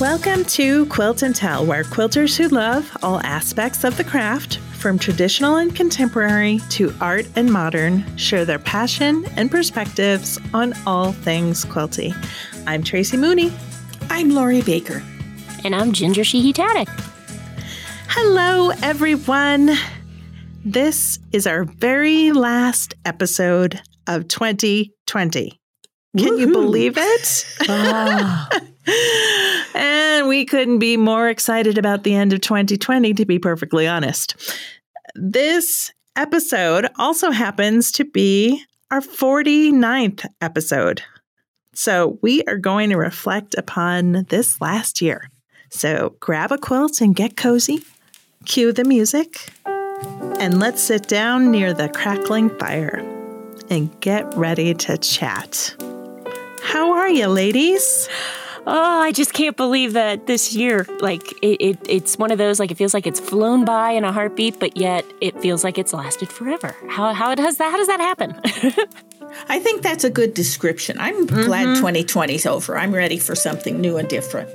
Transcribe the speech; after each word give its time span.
Welcome 0.00 0.44
to 0.46 0.86
Quilt 0.86 1.22
and 1.22 1.34
Tell, 1.34 1.64
where 1.64 1.84
quilters 1.84 2.36
who 2.36 2.48
love 2.48 2.96
all 3.02 3.20
aspects 3.20 3.84
of 3.84 3.96
the 3.96 4.04
craft, 4.04 4.58
from 4.78 4.98
traditional 4.98 5.56
and 5.56 5.74
contemporary 5.74 6.58
to 6.70 6.92
art 7.00 7.26
and 7.36 7.52
modern, 7.52 8.04
share 8.16 8.44
their 8.44 8.58
passion 8.58 9.24
and 9.36 9.48
perspectives 9.48 10.40
on 10.52 10.74
all 10.86 11.12
things 11.12 11.64
quilty. 11.64 12.12
I'm 12.66 12.82
Tracy 12.82 13.16
Mooney. 13.16 13.52
I'm 14.10 14.30
Lori 14.30 14.60
Baker. 14.60 15.02
And 15.64 15.74
I'm 15.74 15.92
Ginger 15.92 16.24
Sheehy 16.24 16.52
Taddick. 16.52 16.88
Hello, 18.08 18.70
everyone. 18.82 19.70
This 20.64 21.20
is 21.30 21.46
our 21.46 21.64
very 21.64 22.32
last 22.32 22.94
episode 23.04 23.80
of 24.06 24.28
2020. 24.28 25.60
Can 26.16 26.28
Woo-hoo. 26.28 26.40
you 26.40 26.52
believe 26.52 26.98
it? 26.98 27.46
Oh. 27.68 28.48
and 29.74 30.28
we 30.28 30.44
couldn't 30.44 30.78
be 30.78 30.96
more 30.96 31.28
excited 31.28 31.78
about 31.78 32.04
the 32.04 32.14
end 32.14 32.32
of 32.32 32.40
2020, 32.40 33.14
to 33.14 33.24
be 33.24 33.38
perfectly 33.38 33.86
honest. 33.86 34.36
This 35.14 35.92
episode 36.16 36.88
also 36.98 37.30
happens 37.30 37.92
to 37.92 38.04
be 38.04 38.62
our 38.90 39.00
49th 39.00 40.26
episode. 40.40 41.02
So 41.74 42.18
we 42.22 42.42
are 42.44 42.58
going 42.58 42.90
to 42.90 42.96
reflect 42.96 43.54
upon 43.56 44.26
this 44.28 44.60
last 44.60 45.00
year. 45.00 45.30
So 45.70 46.16
grab 46.20 46.52
a 46.52 46.58
quilt 46.58 47.00
and 47.00 47.16
get 47.16 47.36
cozy, 47.36 47.82
cue 48.44 48.72
the 48.72 48.84
music, 48.84 49.50
and 49.64 50.60
let's 50.60 50.82
sit 50.82 51.08
down 51.08 51.50
near 51.50 51.72
the 51.72 51.88
crackling 51.88 52.50
fire 52.58 53.11
and 53.72 54.00
get 54.00 54.32
ready 54.34 54.74
to 54.74 54.98
chat. 54.98 55.74
How 56.62 56.92
are 56.92 57.08
you, 57.08 57.26
ladies? 57.26 58.08
oh, 58.66 59.00
I 59.00 59.12
just 59.12 59.32
can't 59.32 59.56
believe 59.56 59.94
that 59.94 60.26
this 60.26 60.54
year, 60.54 60.86
like, 61.00 61.32
it, 61.42 61.60
it, 61.60 61.78
it's 61.88 62.16
one 62.16 62.30
of 62.30 62.38
those, 62.38 62.60
like, 62.60 62.70
it 62.70 62.76
feels 62.76 62.94
like 62.94 63.06
it's 63.06 63.18
flown 63.18 63.64
by 63.64 63.90
in 63.90 64.04
a 64.04 64.12
heartbeat, 64.12 64.60
but 64.60 64.76
yet 64.76 65.04
it 65.20 65.40
feels 65.40 65.64
like 65.64 65.78
it's 65.78 65.92
lasted 65.92 66.28
forever. 66.28 66.76
How, 66.88 67.12
how 67.12 67.34
does 67.34 67.56
that, 67.56 67.70
how 67.70 67.76
does 67.76 67.88
that 67.88 68.00
happen? 68.00 68.40
I 69.48 69.58
think 69.58 69.82
that's 69.82 70.04
a 70.04 70.10
good 70.10 70.34
description. 70.34 70.98
I'm 71.00 71.26
mm-hmm. 71.26 71.42
glad 71.42 71.66
2020's 71.78 72.46
over. 72.46 72.78
I'm 72.78 72.94
ready 72.94 73.18
for 73.18 73.34
something 73.34 73.80
new 73.80 73.96
and 73.96 74.08
different. 74.08 74.48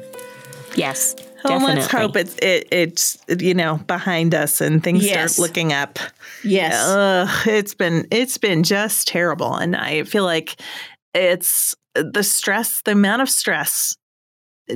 Yes. 0.75 1.15
Well, 1.49 1.75
let's 1.75 1.91
hope 1.91 2.15
it's 2.15 2.35
it, 2.41 2.67
it's 2.71 3.17
you 3.39 3.53
know 3.53 3.77
behind 3.87 4.33
us 4.33 4.61
and 4.61 4.83
things 4.83 5.05
yes. 5.05 5.33
start 5.33 5.47
looking 5.47 5.73
up. 5.73 5.99
Yes, 6.43 6.73
uh, 6.73 7.27
it's 7.45 7.73
been 7.73 8.07
it's 8.11 8.37
been 8.37 8.63
just 8.63 9.07
terrible, 9.07 9.55
and 9.55 9.75
I 9.75 10.03
feel 10.03 10.23
like 10.23 10.59
it's 11.13 11.75
the 11.95 12.23
stress, 12.23 12.81
the 12.81 12.91
amount 12.91 13.21
of 13.21 13.29
stress 13.29 13.95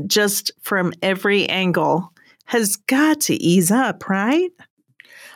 just 0.07 0.51
from 0.61 0.93
every 1.01 1.47
angle 1.49 2.13
has 2.45 2.75
got 2.75 3.21
to 3.21 3.35
ease 3.35 3.71
up, 3.71 4.09
right? 4.09 4.51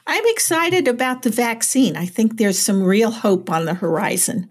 I'm 0.07 0.23
excited 0.27 0.87
about 0.87 1.23
the 1.23 1.29
vaccine. 1.29 1.97
I 1.97 2.05
think 2.05 2.37
there's 2.37 2.59
some 2.59 2.83
real 2.83 3.11
hope 3.11 3.49
on 3.49 3.65
the 3.65 3.73
horizon. 3.73 4.49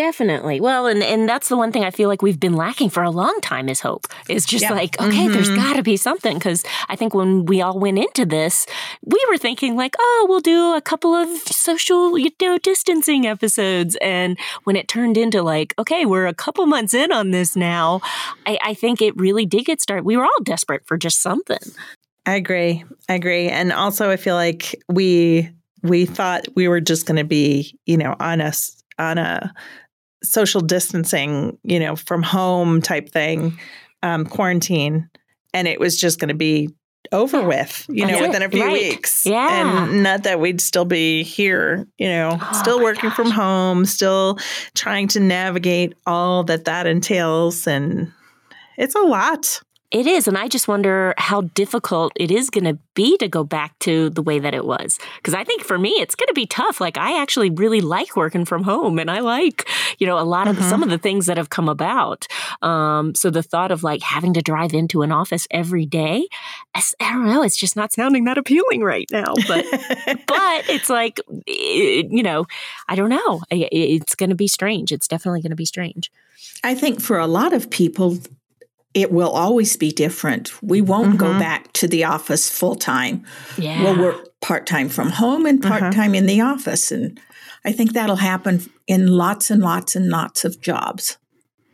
Definitely. 0.00 0.62
Well, 0.62 0.86
and, 0.86 1.02
and 1.02 1.28
that's 1.28 1.50
the 1.50 1.58
one 1.58 1.72
thing 1.72 1.84
I 1.84 1.90
feel 1.90 2.08
like 2.08 2.22
we've 2.22 2.40
been 2.40 2.54
lacking 2.54 2.88
for 2.88 3.02
a 3.02 3.10
long 3.10 3.38
time 3.42 3.68
is 3.68 3.80
hope. 3.80 4.06
It's 4.30 4.46
just 4.46 4.62
yep. 4.62 4.70
like, 4.70 4.98
okay, 4.98 5.26
mm-hmm. 5.26 5.32
there's 5.34 5.50
got 5.50 5.76
to 5.76 5.82
be 5.82 5.98
something. 5.98 6.38
Because 6.38 6.64
I 6.88 6.96
think 6.96 7.12
when 7.12 7.44
we 7.44 7.60
all 7.60 7.78
went 7.78 7.98
into 7.98 8.24
this, 8.24 8.64
we 9.04 9.22
were 9.28 9.36
thinking 9.36 9.76
like, 9.76 9.96
oh, 9.98 10.26
we'll 10.26 10.40
do 10.40 10.74
a 10.74 10.80
couple 10.80 11.14
of 11.14 11.28
social, 11.40 12.16
you 12.16 12.30
know, 12.40 12.56
distancing 12.56 13.26
episodes. 13.26 13.94
And 14.00 14.38
when 14.64 14.74
it 14.74 14.88
turned 14.88 15.18
into 15.18 15.42
like, 15.42 15.74
okay, 15.78 16.06
we're 16.06 16.26
a 16.26 16.32
couple 16.32 16.64
months 16.64 16.94
in 16.94 17.12
on 17.12 17.30
this 17.30 17.54
now, 17.54 18.00
I, 18.46 18.58
I 18.64 18.72
think 18.72 19.02
it 19.02 19.14
really 19.18 19.44
did 19.44 19.66
get 19.66 19.82
started. 19.82 20.06
We 20.06 20.16
were 20.16 20.24
all 20.24 20.42
desperate 20.42 20.86
for 20.86 20.96
just 20.96 21.20
something. 21.20 21.60
I 22.24 22.36
agree. 22.36 22.84
I 23.06 23.16
agree. 23.16 23.48
And 23.48 23.70
also, 23.70 24.08
I 24.08 24.16
feel 24.16 24.34
like 24.34 24.74
we 24.88 25.50
we 25.82 26.06
thought 26.06 26.46
we 26.56 26.68
were 26.68 26.80
just 26.80 27.04
going 27.04 27.18
to 27.18 27.24
be, 27.24 27.78
you 27.84 27.98
know, 27.98 28.16
on 28.18 28.40
a 28.40 28.54
on 28.98 29.18
a 29.18 29.52
social 30.22 30.60
distancing, 30.60 31.58
you 31.62 31.80
know, 31.80 31.96
from 31.96 32.22
home 32.22 32.82
type 32.82 33.10
thing, 33.10 33.58
um, 34.02 34.26
quarantine, 34.26 35.08
and 35.54 35.66
it 35.66 35.80
was 35.80 35.98
just 35.98 36.18
going 36.18 36.28
to 36.28 36.34
be 36.34 36.68
over 37.12 37.42
with, 37.42 37.86
you 37.88 38.06
know, 38.06 38.20
within 38.20 38.42
a 38.42 38.48
few 38.48 38.62
right. 38.62 38.72
weeks. 38.72 39.26
Yeah. 39.26 39.86
And 39.86 40.02
not 40.02 40.22
that 40.24 40.38
we'd 40.38 40.60
still 40.60 40.84
be 40.84 41.22
here, 41.22 41.86
you 41.98 42.08
know, 42.08 42.38
oh 42.40 42.58
still 42.60 42.80
working 42.80 43.08
gosh. 43.08 43.16
from 43.16 43.30
home, 43.30 43.84
still 43.84 44.38
trying 44.74 45.08
to 45.08 45.20
navigate 45.20 45.94
all 46.06 46.44
that 46.44 46.66
that 46.66 46.86
entails. 46.86 47.66
And 47.66 48.12
it's 48.76 48.94
a 48.94 49.00
lot. 49.00 49.60
It 49.90 50.06
is. 50.06 50.28
And 50.28 50.38
I 50.38 50.46
just 50.46 50.68
wonder 50.68 51.14
how 51.18 51.40
difficult 51.40 52.12
it 52.14 52.30
is 52.30 52.48
going 52.48 52.64
to 52.64 52.78
be 52.94 53.16
to 53.16 53.26
go 53.26 53.42
back 53.42 53.76
to 53.80 54.08
the 54.10 54.22
way 54.22 54.38
that 54.38 54.54
it 54.54 54.64
was. 54.64 55.00
Because 55.16 55.34
I 55.34 55.42
think 55.42 55.64
for 55.64 55.78
me, 55.78 55.90
it's 55.90 56.14
going 56.14 56.28
to 56.28 56.34
be 56.34 56.46
tough. 56.46 56.80
Like, 56.80 56.96
I 56.96 57.20
actually 57.20 57.50
really 57.50 57.80
like 57.80 58.14
working 58.14 58.44
from 58.44 58.62
home 58.62 59.00
and 59.00 59.10
I 59.10 59.18
like, 59.18 59.68
you 59.98 60.06
know, 60.06 60.16
a 60.16 60.22
lot 60.22 60.46
of 60.46 60.56
mm-hmm. 60.56 60.68
some 60.68 60.84
of 60.84 60.90
the 60.90 60.98
things 60.98 61.26
that 61.26 61.38
have 61.38 61.50
come 61.50 61.68
about. 61.68 62.28
Um, 62.62 63.16
so 63.16 63.30
the 63.30 63.42
thought 63.42 63.72
of 63.72 63.82
like 63.82 64.00
having 64.00 64.32
to 64.34 64.42
drive 64.42 64.74
into 64.74 65.02
an 65.02 65.10
office 65.10 65.48
every 65.50 65.86
day, 65.86 66.28
I, 66.72 66.82
I 67.00 67.12
don't 67.12 67.26
know, 67.26 67.42
it's 67.42 67.56
just 67.56 67.74
not 67.74 67.92
sounding 67.92 68.24
that 68.26 68.38
appealing 68.38 68.82
right 68.82 69.08
now. 69.10 69.34
But, 69.48 69.64
but 70.26 70.68
it's 70.68 70.88
like, 70.88 71.18
it, 71.48 72.06
you 72.12 72.22
know, 72.22 72.46
I 72.88 72.94
don't 72.94 73.10
know. 73.10 73.42
It's 73.50 74.14
going 74.14 74.30
to 74.30 74.36
be 74.36 74.46
strange. 74.46 74.92
It's 74.92 75.08
definitely 75.08 75.42
going 75.42 75.50
to 75.50 75.56
be 75.56 75.64
strange. 75.64 76.12
I 76.62 76.74
think 76.74 77.00
for 77.00 77.18
a 77.18 77.26
lot 77.26 77.52
of 77.52 77.70
people, 77.70 78.18
it 78.94 79.12
will 79.12 79.30
always 79.30 79.76
be 79.76 79.92
different. 79.92 80.60
We 80.62 80.80
won't 80.80 81.10
mm-hmm. 81.10 81.16
go 81.16 81.38
back 81.38 81.72
to 81.74 81.86
the 81.86 82.04
office 82.04 82.50
full 82.50 82.74
time. 82.74 83.24
Yeah. 83.56 83.82
We'll 83.82 83.98
work 83.98 84.40
part 84.40 84.66
time 84.66 84.88
from 84.88 85.10
home 85.10 85.46
and 85.46 85.62
part 85.62 85.92
time 85.92 86.10
uh-huh. 86.10 86.14
in 86.14 86.26
the 86.26 86.40
office. 86.40 86.90
And 86.90 87.20
I 87.64 87.72
think 87.72 87.92
that'll 87.92 88.16
happen 88.16 88.62
in 88.86 89.06
lots 89.06 89.50
and 89.50 89.62
lots 89.62 89.94
and 89.94 90.08
lots 90.08 90.44
of 90.44 90.60
jobs. 90.60 91.18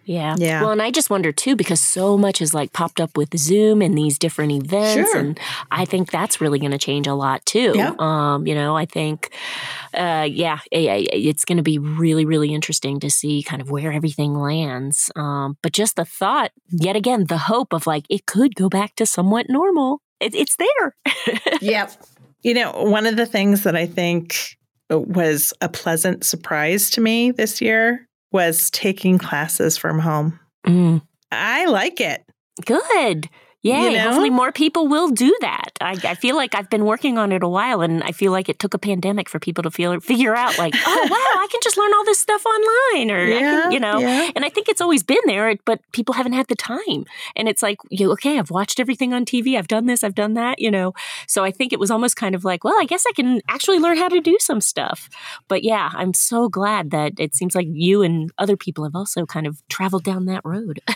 Yeah. 0.06 0.36
Yeah. 0.38 0.62
Well, 0.62 0.70
and 0.70 0.80
I 0.80 0.92
just 0.92 1.10
wonder 1.10 1.32
too, 1.32 1.56
because 1.56 1.80
so 1.80 2.16
much 2.16 2.38
has 2.38 2.54
like 2.54 2.72
popped 2.72 3.00
up 3.00 3.16
with 3.16 3.36
Zoom 3.36 3.82
and 3.82 3.98
these 3.98 4.18
different 4.18 4.52
events. 4.52 5.10
Sure. 5.10 5.18
And 5.18 5.38
I 5.72 5.84
think 5.84 6.12
that's 6.12 6.40
really 6.40 6.60
going 6.60 6.70
to 6.70 6.78
change 6.78 7.08
a 7.08 7.14
lot 7.14 7.44
too. 7.44 7.72
Yeah. 7.74 7.92
Um, 7.98 8.46
you 8.46 8.54
know, 8.54 8.76
I 8.76 8.86
think, 8.86 9.30
uh, 9.92 10.28
yeah, 10.30 10.60
it's 10.70 11.44
going 11.44 11.56
to 11.56 11.64
be 11.64 11.78
really, 11.78 12.24
really 12.24 12.54
interesting 12.54 13.00
to 13.00 13.10
see 13.10 13.42
kind 13.42 13.60
of 13.60 13.68
where 13.68 13.92
everything 13.92 14.34
lands. 14.34 15.10
Um, 15.16 15.58
but 15.60 15.72
just 15.72 15.96
the 15.96 16.04
thought, 16.04 16.52
yet 16.70 16.94
again, 16.94 17.24
the 17.24 17.38
hope 17.38 17.72
of 17.72 17.86
like 17.86 18.06
it 18.08 18.26
could 18.26 18.54
go 18.54 18.68
back 18.68 18.94
to 18.96 19.06
somewhat 19.06 19.46
normal. 19.48 20.02
It, 20.20 20.36
it's 20.36 20.56
there. 20.56 20.96
yep. 21.60 21.92
You 22.42 22.54
know, 22.54 22.70
one 22.72 23.06
of 23.06 23.16
the 23.16 23.26
things 23.26 23.64
that 23.64 23.74
I 23.74 23.86
think 23.86 24.56
was 24.88 25.52
a 25.60 25.68
pleasant 25.68 26.24
surprise 26.24 26.90
to 26.90 27.00
me 27.00 27.32
this 27.32 27.60
year 27.60 28.06
was 28.36 28.70
taking 28.70 29.16
classes 29.16 29.78
from 29.78 29.98
home. 29.98 30.38
Mm. 30.66 31.00
I 31.32 31.64
like 31.64 32.02
it. 32.02 32.22
Good. 32.66 33.30
Yeah, 33.66 33.88
you 33.88 33.96
know? 33.96 34.04
hopefully 34.04 34.30
more 34.30 34.52
people 34.52 34.88
will 34.88 35.10
do 35.10 35.36
that. 35.40 35.70
I, 35.80 35.98
I, 36.04 36.14
feel 36.14 36.36
like 36.36 36.54
I've 36.54 36.70
been 36.70 36.84
working 36.84 37.18
on 37.18 37.32
it 37.32 37.42
a 37.42 37.48
while, 37.48 37.82
and 37.82 38.02
I 38.02 38.12
feel 38.12 38.32
like 38.32 38.48
it 38.48 38.58
took 38.58 38.74
a 38.74 38.78
pandemic 38.78 39.28
for 39.28 39.38
people 39.38 39.62
to 39.62 39.70
feel 39.70 39.98
figure 40.00 40.34
out, 40.34 40.56
like, 40.58 40.74
oh 40.86 41.08
wow, 41.10 41.42
I 41.42 41.48
can 41.50 41.60
just 41.62 41.76
learn 41.76 41.92
all 41.94 42.04
this 42.04 42.18
stuff 42.18 42.44
online, 42.46 43.10
or 43.10 43.24
yeah, 43.24 43.40
can, 43.40 43.72
you 43.72 43.80
know. 43.80 43.98
Yeah. 43.98 44.30
And 44.34 44.44
I 44.44 44.48
think 44.48 44.68
it's 44.68 44.80
always 44.80 45.02
been 45.02 45.18
there, 45.26 45.54
but 45.64 45.80
people 45.92 46.14
haven't 46.14 46.32
had 46.32 46.48
the 46.48 46.54
time. 46.54 47.04
And 47.34 47.48
it's 47.48 47.62
like, 47.62 47.78
you 47.90 48.10
okay, 48.12 48.38
I've 48.38 48.50
watched 48.50 48.80
everything 48.80 49.12
on 49.12 49.24
TV, 49.24 49.58
I've 49.58 49.68
done 49.68 49.86
this, 49.86 50.04
I've 50.04 50.14
done 50.14 50.34
that, 50.34 50.58
you 50.58 50.70
know. 50.70 50.94
So 51.26 51.44
I 51.44 51.50
think 51.50 51.72
it 51.72 51.80
was 51.80 51.90
almost 51.90 52.16
kind 52.16 52.34
of 52.34 52.44
like, 52.44 52.64
well, 52.64 52.76
I 52.80 52.84
guess 52.84 53.04
I 53.08 53.12
can 53.12 53.40
actually 53.48 53.78
learn 53.78 53.96
how 53.96 54.08
to 54.08 54.20
do 54.20 54.36
some 54.40 54.60
stuff. 54.60 55.08
But 55.48 55.64
yeah, 55.64 55.90
I'm 55.94 56.14
so 56.14 56.48
glad 56.48 56.90
that 56.90 57.14
it 57.18 57.34
seems 57.34 57.54
like 57.54 57.66
you 57.70 58.02
and 58.02 58.30
other 58.38 58.56
people 58.56 58.84
have 58.84 58.94
also 58.94 59.26
kind 59.26 59.46
of 59.46 59.62
traveled 59.68 60.04
down 60.04 60.26
that 60.26 60.42
road. 60.44 60.80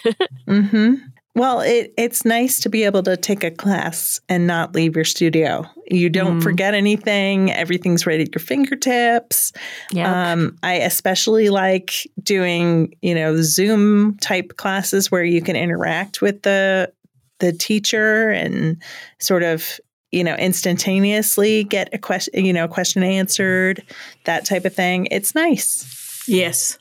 mm-hmm. 0.46 0.94
Well, 1.36 1.60
it, 1.60 1.94
it's 1.96 2.24
nice 2.24 2.58
to 2.60 2.68
be 2.68 2.82
able 2.82 3.04
to 3.04 3.16
take 3.16 3.44
a 3.44 3.52
class 3.52 4.20
and 4.28 4.46
not 4.46 4.74
leave 4.74 4.96
your 4.96 5.04
studio. 5.04 5.64
You 5.86 6.10
don't 6.10 6.40
mm. 6.40 6.42
forget 6.42 6.74
anything. 6.74 7.52
Everything's 7.52 8.04
right 8.04 8.20
at 8.20 8.34
your 8.34 8.40
fingertips. 8.40 9.52
Yeah. 9.92 10.32
Um, 10.32 10.58
I 10.62 10.74
especially 10.74 11.48
like 11.48 12.08
doing, 12.22 12.94
you 13.00 13.14
know, 13.14 13.40
Zoom 13.42 14.16
type 14.18 14.56
classes 14.56 15.10
where 15.10 15.24
you 15.24 15.40
can 15.40 15.56
interact 15.56 16.20
with 16.20 16.42
the 16.42 16.92
the 17.38 17.52
teacher 17.52 18.30
and 18.30 18.82
sort 19.18 19.42
of 19.42 19.80
you 20.12 20.22
know 20.22 20.34
instantaneously 20.34 21.64
get 21.64 21.88
a 21.92 21.98
question 21.98 22.44
you 22.44 22.52
know 22.52 22.68
question 22.68 23.02
answered 23.02 23.82
that 24.24 24.44
type 24.44 24.64
of 24.64 24.74
thing 24.74 25.08
it's 25.10 25.34
nice 25.34 26.22
yes 26.28 26.78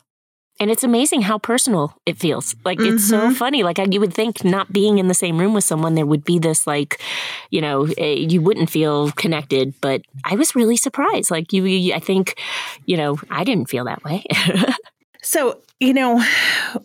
and 0.60 0.70
it's 0.70 0.84
amazing 0.84 1.22
how 1.22 1.38
personal 1.38 1.96
it 2.06 2.18
feels. 2.18 2.56
Like 2.66 2.80
mm-hmm. 2.80 2.96
it's 2.96 3.08
so 3.08 3.20
mm-hmm. 3.20 3.34
funny. 3.34 3.64
Like 3.64 3.80
you 3.92 4.00
would 4.00 4.14
think 4.14 4.44
not 4.44 4.72
being 4.72 5.00
in 5.00 5.08
the 5.08 5.14
same 5.14 5.38
room 5.38 5.54
with 5.54 5.64
someone, 5.64 5.96
there 5.96 6.06
would 6.06 6.24
be 6.24 6.40
this 6.40 6.68
like, 6.68 7.02
you 7.50 7.62
know, 7.62 7.88
eh, 7.98 8.14
you 8.14 8.42
wouldn't 8.42 8.70
feel 8.70 9.12
connected. 9.12 9.74
But 9.82 10.02
I 10.26 10.36
was 10.36 10.56
really 10.56 10.78
surprised. 10.78 11.32
Like 11.32 11.54
you, 11.54 11.94
I 11.94 12.00
think, 12.00 12.40
you 12.86 12.98
know, 12.98 13.20
I 13.30 13.44
didn't 13.44 13.70
feel 13.70 13.86
that 13.86 14.04
way. 14.04 14.24
So, 15.22 15.60
you 15.80 15.94
know, 15.94 16.24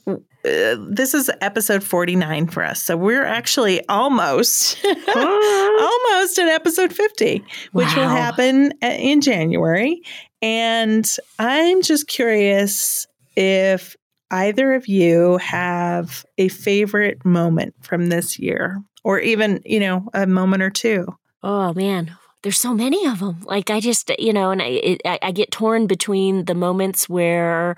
uh, 0.09 0.17
this 0.45 1.15
is 1.15 1.31
episode 1.41 1.83
49 1.83 2.49
for 2.49 2.65
us. 2.65 2.83
So 2.83 2.97
we're 2.97 3.25
actually 3.25 3.87
almost 3.89 4.77
almost 5.17 6.39
at 6.39 6.49
episode 6.49 6.93
50, 6.93 7.45
which 7.73 7.87
wow. 7.87 7.97
will 7.97 8.09
happen 8.09 8.73
uh, 8.83 8.87
in 8.87 9.21
January. 9.21 10.03
And 10.43 11.09
I'm 11.39 11.81
just 11.81 12.09
curious 12.09 13.07
if 13.37 13.97
either 14.31 14.75
of 14.75 14.89
you 14.89 15.37
have 15.39 16.25
a 16.39 16.49
favorite 16.49 17.25
moment 17.25 17.75
from 17.83 18.09
this 18.09 18.39
year 18.39 18.83
or 19.05 19.21
even, 19.21 19.61
you 19.65 19.81
know, 19.81 20.09
a 20.15 20.27
moment 20.27 20.63
or 20.63 20.71
two. 20.71 21.07
Oh 21.43 21.73
man, 21.75 22.17
there's 22.43 22.59
so 22.59 22.75
many 22.75 23.07
of 23.07 23.21
them. 23.21 23.41
Like 23.45 23.71
I 23.71 23.81
just, 23.81 24.11
you 24.19 24.33
know, 24.33 24.51
and 24.51 24.63
I, 24.63 24.67
it, 24.67 25.01
I 25.05 25.31
get 25.31 25.51
torn 25.51 25.87
between 25.87 26.47
the 26.47 26.55
moments 26.55 27.09
where 27.09 27.77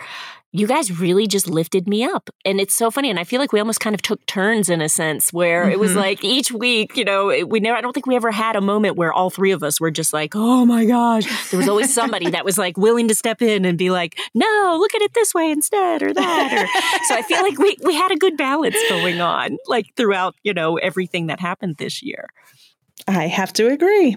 you 0.58 0.66
guys 0.66 0.98
really 0.98 1.26
just 1.26 1.46
lifted 1.48 1.86
me 1.86 2.02
up. 2.02 2.30
And 2.44 2.60
it's 2.60 2.74
so 2.74 2.90
funny. 2.90 3.10
And 3.10 3.20
I 3.20 3.24
feel 3.24 3.40
like 3.40 3.52
we 3.52 3.60
almost 3.60 3.78
kind 3.78 3.94
of 3.94 4.00
took 4.00 4.24
turns 4.24 4.70
in 4.70 4.80
a 4.80 4.88
sense 4.88 5.30
where 5.30 5.64
mm-hmm. 5.64 5.72
it 5.72 5.78
was 5.78 5.90
mm-hmm. 5.90 6.00
like 6.00 6.24
each 6.24 6.50
week, 6.50 6.96
you 6.96 7.04
know, 7.04 7.44
we 7.46 7.60
never, 7.60 7.76
I 7.76 7.82
don't 7.82 7.92
think 7.92 8.06
we 8.06 8.16
ever 8.16 8.30
had 8.30 8.56
a 8.56 8.62
moment 8.62 8.96
where 8.96 9.12
all 9.12 9.28
three 9.28 9.50
of 9.50 9.62
us 9.62 9.80
were 9.80 9.90
just 9.90 10.14
like, 10.14 10.34
oh 10.34 10.64
my 10.64 10.86
gosh. 10.86 11.50
There 11.50 11.58
was 11.58 11.68
always 11.68 11.92
somebody 11.92 12.30
that 12.30 12.44
was 12.44 12.56
like 12.56 12.78
willing 12.78 13.08
to 13.08 13.14
step 13.14 13.42
in 13.42 13.66
and 13.66 13.76
be 13.76 13.90
like, 13.90 14.18
no, 14.34 14.76
look 14.80 14.94
at 14.94 15.02
it 15.02 15.12
this 15.12 15.34
way 15.34 15.50
instead 15.50 16.02
or 16.02 16.14
that. 16.14 16.52
Or, 16.52 17.04
so 17.04 17.14
I 17.14 17.22
feel 17.22 17.42
like 17.42 17.58
we, 17.58 17.76
we 17.84 17.94
had 17.94 18.10
a 18.10 18.16
good 18.16 18.38
balance 18.38 18.76
going 18.88 19.20
on 19.20 19.58
like 19.66 19.86
throughout, 19.96 20.36
you 20.42 20.54
know, 20.54 20.76
everything 20.78 21.26
that 21.26 21.38
happened 21.38 21.76
this 21.76 22.02
year. 22.02 22.28
I 23.06 23.26
have 23.26 23.52
to 23.54 23.68
agree. 23.68 24.16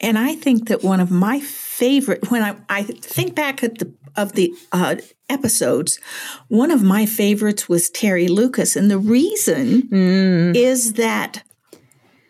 And 0.00 0.18
I 0.18 0.34
think 0.34 0.68
that 0.68 0.82
one 0.82 1.00
of 1.00 1.10
my 1.10 1.40
favorite, 1.40 2.30
when 2.30 2.42
I, 2.42 2.56
I 2.68 2.82
think 2.82 3.34
back 3.34 3.62
at 3.62 3.78
the 3.78 3.92
of 4.16 4.32
the 4.32 4.54
uh, 4.72 4.96
episodes, 5.28 6.00
one 6.48 6.70
of 6.70 6.82
my 6.82 7.06
favorites 7.06 7.68
was 7.68 7.90
Terry 7.90 8.28
Lucas. 8.28 8.76
And 8.76 8.90
the 8.90 8.98
reason 8.98 9.82
mm. 9.82 10.56
is 10.56 10.94
that 10.94 11.42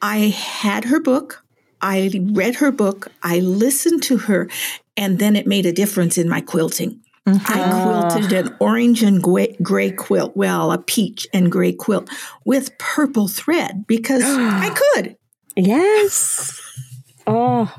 I 0.02 0.18
had 0.18 0.84
her 0.84 1.00
book, 1.00 1.44
I 1.80 2.10
read 2.32 2.56
her 2.56 2.72
book, 2.72 3.08
I 3.22 3.40
listened 3.40 4.02
to 4.04 4.18
her, 4.18 4.48
and 4.96 5.18
then 5.18 5.36
it 5.36 5.46
made 5.46 5.66
a 5.66 5.72
difference 5.72 6.18
in 6.18 6.28
my 6.28 6.40
quilting. 6.40 7.00
Mm-hmm. 7.26 7.52
I 7.52 8.10
quilted 8.10 8.32
an 8.32 8.56
orange 8.60 9.02
and 9.02 9.20
gray 9.22 9.90
quilt, 9.90 10.36
well, 10.36 10.70
a 10.70 10.78
peach 10.78 11.26
and 11.32 11.50
gray 11.50 11.72
quilt 11.72 12.08
with 12.44 12.76
purple 12.78 13.26
thread 13.26 13.84
because 13.86 14.22
I 14.26 14.70
could. 14.70 15.16
Yes. 15.56 16.60
Oh, 17.26 17.74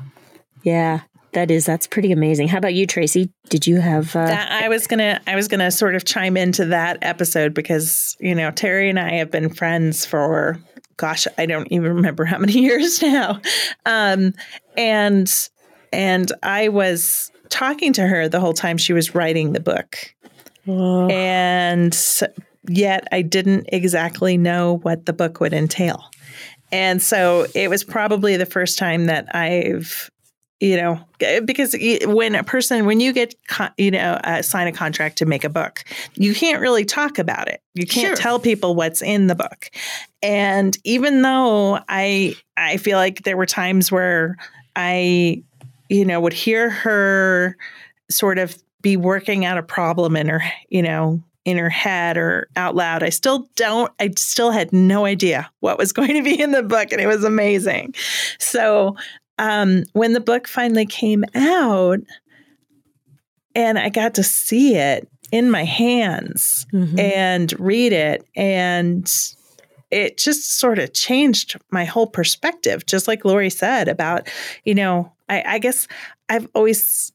yeah. 0.62 1.00
That 1.32 1.50
is 1.50 1.66
that's 1.66 1.86
pretty 1.86 2.10
amazing. 2.10 2.48
How 2.48 2.58
about 2.58 2.74
you, 2.74 2.86
Tracy? 2.86 3.30
Did 3.50 3.66
you 3.66 3.80
have? 3.80 4.16
Uh, 4.16 4.26
that, 4.26 4.50
I 4.50 4.68
was 4.68 4.86
gonna 4.86 5.20
I 5.26 5.36
was 5.36 5.46
gonna 5.46 5.70
sort 5.70 5.94
of 5.94 6.04
chime 6.04 6.36
into 6.36 6.64
that 6.66 6.98
episode 7.02 7.52
because 7.52 8.16
you 8.18 8.34
know 8.34 8.50
Terry 8.50 8.88
and 8.88 8.98
I 8.98 9.12
have 9.16 9.30
been 9.30 9.52
friends 9.52 10.06
for 10.06 10.58
gosh 10.96 11.26
I 11.36 11.46
don't 11.46 11.70
even 11.70 11.94
remember 11.94 12.24
how 12.24 12.38
many 12.38 12.52
years 12.60 13.02
now, 13.02 13.40
um, 13.84 14.32
and 14.76 15.48
and 15.92 16.32
I 16.42 16.68
was 16.68 17.30
talking 17.50 17.92
to 17.94 18.06
her 18.06 18.28
the 18.28 18.40
whole 18.40 18.54
time 18.54 18.78
she 18.78 18.94
was 18.94 19.14
writing 19.14 19.52
the 19.52 19.60
book, 19.60 20.14
oh. 20.66 21.08
and 21.08 21.96
yet 22.68 23.06
I 23.12 23.20
didn't 23.20 23.68
exactly 23.68 24.38
know 24.38 24.78
what 24.78 25.04
the 25.04 25.12
book 25.12 25.40
would 25.40 25.52
entail. 25.52 26.10
And 26.70 27.02
so 27.02 27.46
it 27.54 27.70
was 27.70 27.84
probably 27.84 28.36
the 28.36 28.46
first 28.46 28.78
time 28.78 29.06
that 29.06 29.34
I've, 29.34 30.10
you 30.60 30.76
know, 30.76 31.00
because 31.44 31.74
when 32.04 32.34
a 32.34 32.44
person, 32.44 32.84
when 32.84 33.00
you 33.00 33.12
get, 33.12 33.34
you 33.76 33.90
know, 33.90 34.20
uh, 34.24 34.42
sign 34.42 34.66
a 34.66 34.72
contract 34.72 35.18
to 35.18 35.26
make 35.26 35.44
a 35.44 35.48
book, 35.48 35.84
you 36.14 36.34
can't 36.34 36.60
really 36.60 36.84
talk 36.84 37.18
about 37.18 37.48
it. 37.48 37.62
You 37.74 37.86
can't 37.86 38.08
sure. 38.08 38.16
tell 38.16 38.38
people 38.40 38.74
what's 38.74 39.00
in 39.00 39.28
the 39.28 39.34
book. 39.34 39.70
And 40.22 40.76
even 40.84 41.22
though 41.22 41.80
I, 41.88 42.34
I 42.56 42.76
feel 42.76 42.98
like 42.98 43.22
there 43.22 43.36
were 43.36 43.46
times 43.46 43.92
where 43.92 44.36
I, 44.74 45.42
you 45.88 46.04
know, 46.04 46.20
would 46.20 46.32
hear 46.32 46.70
her 46.70 47.56
sort 48.10 48.38
of 48.38 48.56
be 48.82 48.96
working 48.96 49.44
out 49.44 49.58
a 49.58 49.62
problem 49.62 50.16
in 50.16 50.28
her, 50.28 50.42
you 50.68 50.82
know, 50.82 51.22
in 51.48 51.56
her 51.56 51.70
head 51.70 52.18
or 52.18 52.48
out 52.56 52.74
loud. 52.74 53.02
I 53.02 53.08
still 53.08 53.48
don't, 53.56 53.90
I 53.98 54.10
still 54.16 54.50
had 54.50 54.72
no 54.72 55.06
idea 55.06 55.50
what 55.60 55.78
was 55.78 55.92
going 55.94 56.14
to 56.14 56.22
be 56.22 56.38
in 56.40 56.52
the 56.52 56.62
book, 56.62 56.92
and 56.92 57.00
it 57.00 57.06
was 57.06 57.24
amazing. 57.24 57.94
So 58.38 58.96
um, 59.38 59.84
when 59.92 60.12
the 60.12 60.20
book 60.20 60.46
finally 60.46 60.86
came 60.86 61.24
out 61.34 62.00
and 63.54 63.78
I 63.78 63.88
got 63.88 64.14
to 64.14 64.22
see 64.22 64.76
it 64.76 65.08
in 65.32 65.50
my 65.50 65.64
hands 65.64 66.66
mm-hmm. 66.72 66.98
and 66.98 67.58
read 67.58 67.92
it, 67.92 68.26
and 68.36 69.10
it 69.90 70.18
just 70.18 70.58
sort 70.58 70.78
of 70.78 70.92
changed 70.92 71.58
my 71.70 71.84
whole 71.84 72.06
perspective, 72.06 72.84
just 72.84 73.08
like 73.08 73.24
Lori 73.24 73.50
said 73.50 73.88
about, 73.88 74.28
you 74.64 74.74
know, 74.74 75.10
I, 75.28 75.42
I 75.46 75.58
guess 75.58 75.88
I've 76.28 76.46
always 76.54 77.12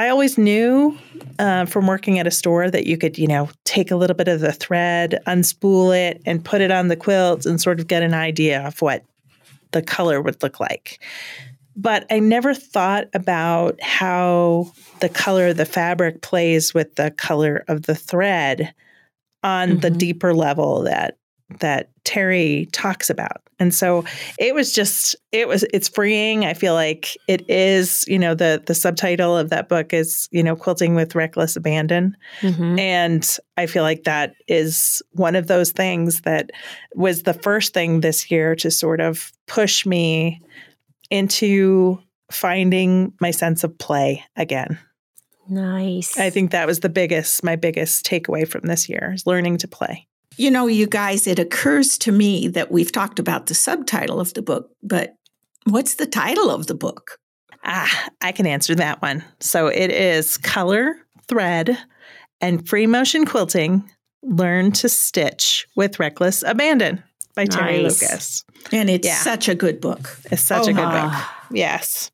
I 0.00 0.08
always 0.08 0.38
knew 0.38 0.96
uh, 1.38 1.66
from 1.66 1.86
working 1.86 2.18
at 2.18 2.26
a 2.26 2.30
store 2.30 2.70
that 2.70 2.86
you 2.86 2.96
could, 2.96 3.18
you 3.18 3.26
know, 3.26 3.50
take 3.66 3.90
a 3.90 3.96
little 3.96 4.16
bit 4.16 4.28
of 4.28 4.40
the 4.40 4.50
thread, 4.50 5.20
unspool 5.26 5.94
it, 5.94 6.22
and 6.24 6.42
put 6.42 6.62
it 6.62 6.70
on 6.70 6.88
the 6.88 6.96
quilt 6.96 7.44
and 7.44 7.60
sort 7.60 7.80
of 7.80 7.86
get 7.86 8.02
an 8.02 8.14
idea 8.14 8.66
of 8.66 8.80
what 8.80 9.04
the 9.72 9.82
color 9.82 10.22
would 10.22 10.42
look 10.42 10.58
like. 10.58 11.02
But 11.76 12.06
I 12.10 12.18
never 12.18 12.54
thought 12.54 13.08
about 13.12 13.78
how 13.82 14.72
the 15.00 15.10
color 15.10 15.48
of 15.48 15.58
the 15.58 15.66
fabric 15.66 16.22
plays 16.22 16.72
with 16.72 16.94
the 16.94 17.10
color 17.10 17.62
of 17.68 17.82
the 17.82 17.94
thread 17.94 18.72
on 19.42 19.68
mm-hmm. 19.68 19.80
the 19.80 19.90
deeper 19.90 20.32
level 20.32 20.82
that 20.84 21.18
that 21.58 21.90
Terry 22.04 22.68
talks 22.72 23.10
about. 23.10 23.42
And 23.58 23.74
so 23.74 24.04
it 24.38 24.54
was 24.54 24.72
just 24.72 25.14
it 25.32 25.46
was 25.46 25.64
it's 25.74 25.88
freeing. 25.88 26.46
I 26.46 26.54
feel 26.54 26.72
like 26.72 27.16
it 27.28 27.48
is, 27.48 28.04
you 28.08 28.18
know, 28.18 28.34
the 28.34 28.62
the 28.66 28.74
subtitle 28.74 29.36
of 29.36 29.50
that 29.50 29.68
book 29.68 29.92
is, 29.92 30.28
you 30.32 30.42
know, 30.42 30.56
quilting 30.56 30.94
with 30.94 31.14
reckless 31.14 31.56
abandon. 31.56 32.16
Mm-hmm. 32.40 32.78
And 32.78 33.36
I 33.58 33.66
feel 33.66 33.82
like 33.82 34.04
that 34.04 34.34
is 34.48 35.02
one 35.12 35.36
of 35.36 35.46
those 35.46 35.72
things 35.72 36.22
that 36.22 36.50
was 36.94 37.24
the 37.24 37.34
first 37.34 37.74
thing 37.74 38.00
this 38.00 38.30
year 38.30 38.56
to 38.56 38.70
sort 38.70 39.00
of 39.00 39.30
push 39.46 39.84
me 39.84 40.40
into 41.10 42.00
finding 42.30 43.12
my 43.20 43.30
sense 43.30 43.62
of 43.62 43.76
play 43.76 44.24
again. 44.36 44.78
Nice. 45.50 46.16
I 46.16 46.30
think 46.30 46.52
that 46.52 46.66
was 46.66 46.80
the 46.80 46.88
biggest 46.88 47.44
my 47.44 47.56
biggest 47.56 48.06
takeaway 48.06 48.48
from 48.48 48.62
this 48.62 48.88
year 48.88 49.12
is 49.14 49.26
learning 49.26 49.58
to 49.58 49.68
play. 49.68 50.06
You 50.40 50.50
know, 50.50 50.68
you 50.68 50.86
guys, 50.86 51.26
it 51.26 51.38
occurs 51.38 51.98
to 51.98 52.10
me 52.10 52.48
that 52.48 52.72
we've 52.72 52.90
talked 52.90 53.18
about 53.18 53.44
the 53.44 53.52
subtitle 53.52 54.20
of 54.20 54.32
the 54.32 54.40
book, 54.40 54.70
but 54.82 55.14
what's 55.64 55.96
the 55.96 56.06
title 56.06 56.50
of 56.50 56.66
the 56.66 56.74
book? 56.74 57.18
Ah, 57.62 58.08
I 58.22 58.32
can 58.32 58.46
answer 58.46 58.74
that 58.76 59.02
one. 59.02 59.22
So 59.40 59.66
it 59.66 59.90
is 59.90 60.38
Color, 60.38 60.96
Thread, 61.28 61.76
and 62.40 62.66
Free 62.66 62.86
Motion 62.86 63.26
Quilting 63.26 63.84
Learn 64.22 64.72
to 64.72 64.88
Stitch 64.88 65.68
with 65.76 66.00
Reckless 66.00 66.42
Abandon 66.42 67.02
by 67.34 67.44
nice. 67.44 67.54
Terry 67.54 67.82
Lucas. 67.82 68.44
And 68.72 68.88
it's 68.88 69.06
yeah. 69.06 69.16
such 69.16 69.46
a 69.46 69.54
good 69.54 69.78
book. 69.78 70.16
It's 70.30 70.40
such 70.40 70.68
oh, 70.68 70.70
a 70.70 70.72
good 70.72 70.90
book. 70.90 71.12
Yes. 71.50 72.10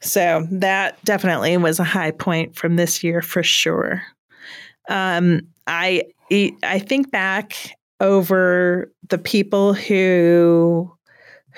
So 0.00 0.46
that 0.52 1.04
definitely 1.04 1.54
was 1.58 1.80
a 1.80 1.84
high 1.84 2.12
point 2.12 2.56
from 2.56 2.76
this 2.76 3.04
year 3.04 3.20
for 3.20 3.42
sure. 3.42 4.04
Um, 4.88 5.42
I 5.66 6.04
I 6.30 6.78
think 6.78 7.10
back 7.10 7.54
over 8.00 8.92
the 9.08 9.18
people 9.18 9.74
who 9.74 10.92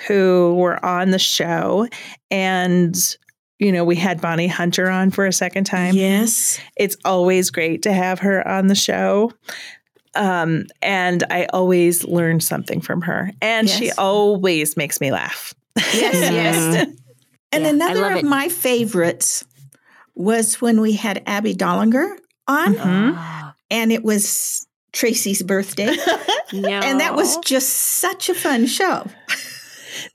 who 0.06 0.54
were 0.56 0.82
on 0.84 1.10
the 1.10 1.18
show 1.18 1.86
and 2.30 2.96
you 3.60 3.70
know, 3.70 3.84
we 3.84 3.94
had 3.94 4.22
Bonnie 4.22 4.46
Hunter 4.46 4.88
on 4.88 5.10
for 5.10 5.26
a 5.26 5.32
second 5.32 5.64
time. 5.64 5.94
Yes. 5.94 6.58
It's 6.76 6.96
always 7.04 7.50
great 7.50 7.82
to 7.82 7.92
have 7.92 8.18
her 8.20 8.46
on 8.48 8.68
the 8.68 8.74
show. 8.74 9.32
Um, 10.14 10.64
and 10.80 11.22
I 11.30 11.44
always 11.52 12.02
learn 12.04 12.40
something 12.40 12.80
from 12.80 13.02
her. 13.02 13.30
And 13.42 13.68
yes. 13.68 13.78
she 13.78 13.92
always 13.92 14.78
makes 14.78 14.98
me 14.98 15.12
laugh. 15.12 15.54
Yes, 15.76 15.92
yes. 15.94 16.88
and 17.52 17.64
yeah, 17.64 17.70
another 17.70 18.12
of 18.12 18.16
it. 18.16 18.24
my 18.24 18.48
favorites 18.48 19.44
was 20.14 20.60
when 20.62 20.80
we 20.80 20.94
had 20.94 21.22
Abby 21.26 21.54
Dollinger 21.54 22.16
on. 22.48 22.74
Mm-hmm 22.74 23.49
and 23.70 23.92
it 23.92 24.02
was 24.02 24.66
Tracy's 24.92 25.42
birthday. 25.42 25.96
no. 26.52 26.68
And 26.68 27.00
that 27.00 27.14
was 27.14 27.36
just 27.38 27.68
such 27.70 28.28
a 28.28 28.34
fun 28.34 28.66
show. 28.66 29.06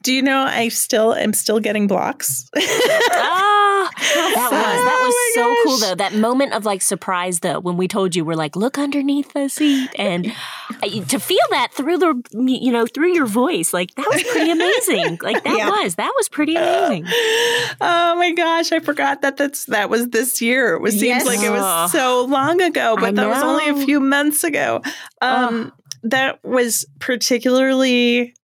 Do 0.03 0.13
you 0.13 0.21
know 0.21 0.41
I 0.41 0.69
still 0.69 1.13
am 1.13 1.33
still 1.33 1.59
getting 1.59 1.87
blocks? 1.87 2.49
oh, 2.55 3.54
that 3.99 4.49
was 4.51 4.51
that 4.51 4.99
was 5.01 5.13
oh 5.15 5.31
so 5.35 5.41
gosh. 5.43 5.57
cool 5.63 5.77
though. 5.77 5.95
That 5.95 6.13
moment 6.13 6.53
of 6.53 6.65
like 6.65 6.81
surprise 6.81 7.39
though, 7.39 7.59
when 7.59 7.77
we 7.77 7.87
told 7.87 8.15
you 8.15 8.25
we're 8.25 8.35
like, 8.35 8.55
look 8.55 8.77
underneath 8.77 9.33
the 9.33 9.47
seat, 9.47 9.89
and 9.95 10.25
to 10.81 11.19
feel 11.19 11.37
that 11.51 11.73
through 11.73 11.97
the 11.97 12.21
you 12.33 12.71
know 12.71 12.85
through 12.85 13.13
your 13.13 13.25
voice, 13.25 13.73
like 13.73 13.93
that 13.95 14.07
was 14.11 14.23
pretty 14.23 14.51
amazing. 14.51 15.19
like 15.21 15.43
that 15.43 15.57
yeah. 15.57 15.69
was 15.69 15.95
that 15.95 16.11
was 16.17 16.29
pretty 16.29 16.55
amazing. 16.55 17.05
Oh 17.81 18.15
my 18.17 18.33
gosh, 18.35 18.71
I 18.71 18.79
forgot 18.79 19.21
that 19.21 19.37
that's 19.37 19.65
that 19.65 19.89
was 19.89 20.09
this 20.09 20.41
year. 20.41 20.75
It 20.75 20.81
was, 20.81 20.93
seems 20.93 21.03
yes. 21.03 21.25
like 21.25 21.39
it 21.39 21.51
was 21.51 21.91
so 21.91 22.25
long 22.25 22.61
ago, 22.61 22.97
but 22.99 23.15
that 23.15 23.27
was 23.27 23.43
only 23.43 23.69
a 23.69 23.85
few 23.85 23.99
months 23.99 24.43
ago. 24.43 24.81
Um, 25.21 25.71
oh. 25.73 25.81
That 26.03 26.43
was 26.43 26.85
particularly 26.99 28.35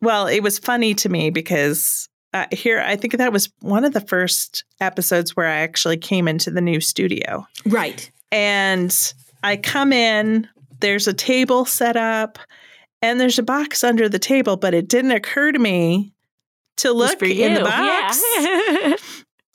well. 0.00 0.26
It 0.26 0.40
was 0.40 0.58
funny 0.58 0.94
to 0.94 1.08
me 1.08 1.30
because 1.30 2.08
uh, 2.34 2.46
here 2.52 2.80
I 2.80 2.96
think 2.96 3.16
that 3.16 3.32
was 3.32 3.48
one 3.60 3.84
of 3.84 3.92
the 3.92 4.00
first 4.00 4.64
episodes 4.80 5.36
where 5.36 5.46
I 5.46 5.56
actually 5.56 5.96
came 5.96 6.28
into 6.28 6.50
the 6.50 6.60
new 6.60 6.80
studio. 6.80 7.46
Right. 7.64 8.10
And 8.30 8.94
I 9.42 9.56
come 9.56 9.92
in, 9.92 10.48
there's 10.80 11.08
a 11.08 11.14
table 11.14 11.64
set 11.64 11.96
up, 11.96 12.38
and 13.00 13.20
there's 13.20 13.38
a 13.38 13.42
box 13.42 13.82
under 13.84 14.08
the 14.08 14.18
table, 14.18 14.56
but 14.56 14.74
it 14.74 14.88
didn't 14.88 15.12
occur 15.12 15.52
to 15.52 15.58
me 15.58 16.12
to 16.76 16.92
look 16.92 17.22
in 17.22 17.54
the 17.54 17.60
box. 17.60 18.22
Yeah. 18.38 18.96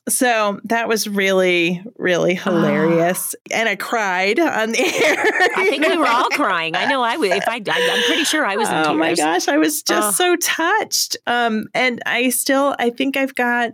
So 0.09 0.59
that 0.65 0.89
was 0.89 1.07
really, 1.07 1.81
really 1.97 2.35
hilarious, 2.35 3.35
and 3.51 3.69
I 3.69 3.77
cried 3.77 4.37
on 4.37 4.71
the 4.71 4.81
air. 4.81 5.15
I 5.55 5.69
think 5.69 5.87
we 5.87 5.95
were 5.95 6.05
all 6.05 6.27
crying. 6.29 6.75
I 6.75 6.85
know 6.85 7.01
I 7.01 7.15
was. 7.15 7.31
If 7.31 7.47
I, 7.47 7.61
I 7.65 7.79
am 7.79 8.03
pretty 8.07 8.25
sure 8.25 8.45
I 8.45 8.57
was. 8.57 8.67
oh 8.69 8.93
my 8.95 9.15
gosh, 9.15 9.47
I 9.47 9.57
was 9.57 9.81
just 9.81 10.19
oh. 10.19 10.25
so 10.25 10.35
touched. 10.35 11.15
Um, 11.25 11.67
and 11.73 12.01
I 12.05 12.29
still, 12.31 12.75
I 12.77 12.89
think 12.89 13.15
I've 13.15 13.33
got, 13.33 13.71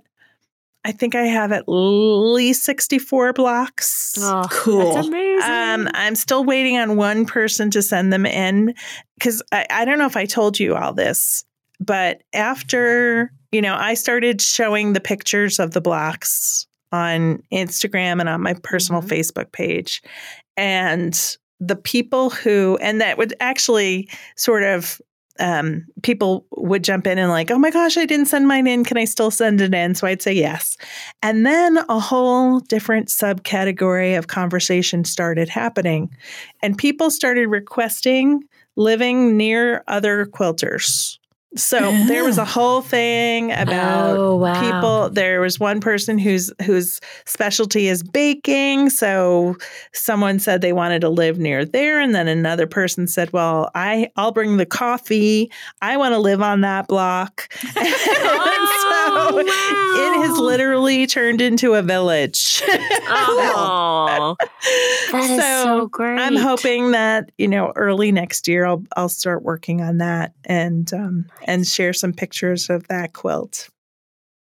I 0.86 0.92
think 0.92 1.16
I 1.16 1.24
have 1.24 1.52
at 1.52 1.64
least 1.68 2.64
sixty 2.64 3.00
four 3.00 3.34
blocks. 3.34 4.14
Oh, 4.20 4.46
cool. 4.52 4.94
That's 4.94 5.08
amazing. 5.08 5.50
Um, 5.50 5.90
I'm 5.96 6.14
still 6.14 6.44
waiting 6.44 6.78
on 6.78 6.96
one 6.96 7.26
person 7.26 7.72
to 7.72 7.82
send 7.82 8.14
them 8.14 8.28
in 8.28 8.76
because 9.18 9.42
I, 9.52 9.66
I 9.72 9.84
don't 9.84 9.98
know 9.98 10.06
if 10.06 10.16
I 10.16 10.28
told 10.28 10.60
you 10.60 10.76
all 10.76 10.94
this, 10.94 11.44
but 11.80 12.22
after 12.34 13.32
you 13.52 13.62
know, 13.62 13.76
I 13.76 13.94
started 13.94 14.42
showing 14.42 14.94
the 14.94 15.00
pictures 15.00 15.60
of 15.60 15.72
the 15.72 15.82
blocks 15.82 16.68
on 16.92 17.42
Instagram 17.52 18.20
and 18.20 18.30
on 18.30 18.42
my 18.42 18.54
personal 18.64 19.02
mm-hmm. 19.02 19.12
Facebook 19.12 19.52
page. 19.52 20.02
And 20.58 21.38
the 21.60 21.76
people 21.76 22.30
who, 22.30 22.78
and 22.82 23.02
that 23.02 23.18
would 23.18 23.34
actually 23.40 24.10
sort 24.36 24.64
of, 24.64 25.02
um, 25.40 25.86
people 26.04 26.46
would 26.52 26.84
jump 26.84 27.08
in 27.08 27.18
and 27.18 27.30
like, 27.30 27.50
oh 27.50 27.58
my 27.58 27.72
gosh, 27.72 27.98
I 27.98 28.06
didn't 28.06 28.26
send 28.26 28.48
mine 28.48 28.68
in. 28.68 28.84
Can 28.84 28.98
I 28.98 29.06
still 29.06 29.32
send 29.32 29.62
it 29.62 29.74
in? 29.74 29.96
So 29.96 30.06
I'd 30.06 30.22
say 30.22 30.34
yes. 30.34 30.76
And 31.24 31.46
then 31.46 31.78
a 31.88 32.00
whole 32.00 32.60
different 32.60 33.08
subcategory 33.08 34.18
of 34.18 34.28
conversation 34.28 35.06
started 35.06 35.48
happening. 35.48 36.10
And 36.62 36.78
people 36.78 37.10
started 37.10 37.48
requesting 37.48 38.44
living 38.76 39.38
near 39.38 39.84
other 39.88 40.26
quilters 40.26 41.19
so 41.56 41.80
yeah. 41.80 42.06
there 42.08 42.24
was 42.24 42.38
a 42.38 42.46
whole 42.46 42.82
thing 42.82 43.52
about 43.52 44.16
oh, 44.16 44.36
wow. 44.36 44.62
people. 44.62 45.10
There 45.10 45.42
was 45.42 45.60
one 45.60 45.82
person 45.82 46.20
whose 46.20 46.54
whose 46.64 47.02
specialty 47.26 47.88
is 47.88 48.04
baking. 48.04 48.92
So 48.92 49.58
someone 49.92 50.38
said 50.38 50.62
they 50.62 50.74
wanted 50.74 51.02
to 51.02 51.10
live 51.10 51.40
near 51.40 51.66
there, 51.66 52.00
and 52.00 52.14
then 52.14 52.28
another 52.28 52.68
person 52.68 53.08
said, 53.08 53.34
"Well, 53.34 53.72
I 53.74 54.12
I'll 54.16 54.32
bring 54.32 54.58
the 54.58 54.66
coffee. 54.66 55.52
I 55.82 55.98
want 55.98 56.14
to 56.14 56.20
live 56.20 56.44
on 56.44 56.62
that 56.62 56.88
block." 56.88 57.50
oh, 57.76 59.30
so 59.32 59.36
wow. 59.36 59.42
it 59.42 60.28
has 60.28 60.38
literally 60.38 61.08
turned 61.08 61.42
into 61.42 61.74
a 61.74 61.82
village. 61.82 62.62
oh, 62.68 64.36
that 65.12 65.30
is 65.32 65.42
so, 65.42 65.64
so 65.64 65.88
great. 65.88 66.20
I'm 66.20 66.36
hoping 66.36 66.92
that 66.92 67.32
you 67.40 67.48
know 67.48 67.74
early 67.76 68.12
next 68.12 68.48
year 68.48 68.68
I'll 68.68 68.84
I'll 68.96 69.10
start 69.10 69.42
working 69.42 69.82
on 69.82 69.98
that 69.98 70.34
and. 70.46 70.94
Um, 70.94 71.26
and 71.44 71.68
share 71.68 71.94
some 71.94 72.14
pictures 72.14 72.70
of 72.70 72.88
that 72.88 73.14
quilt. 73.14 73.70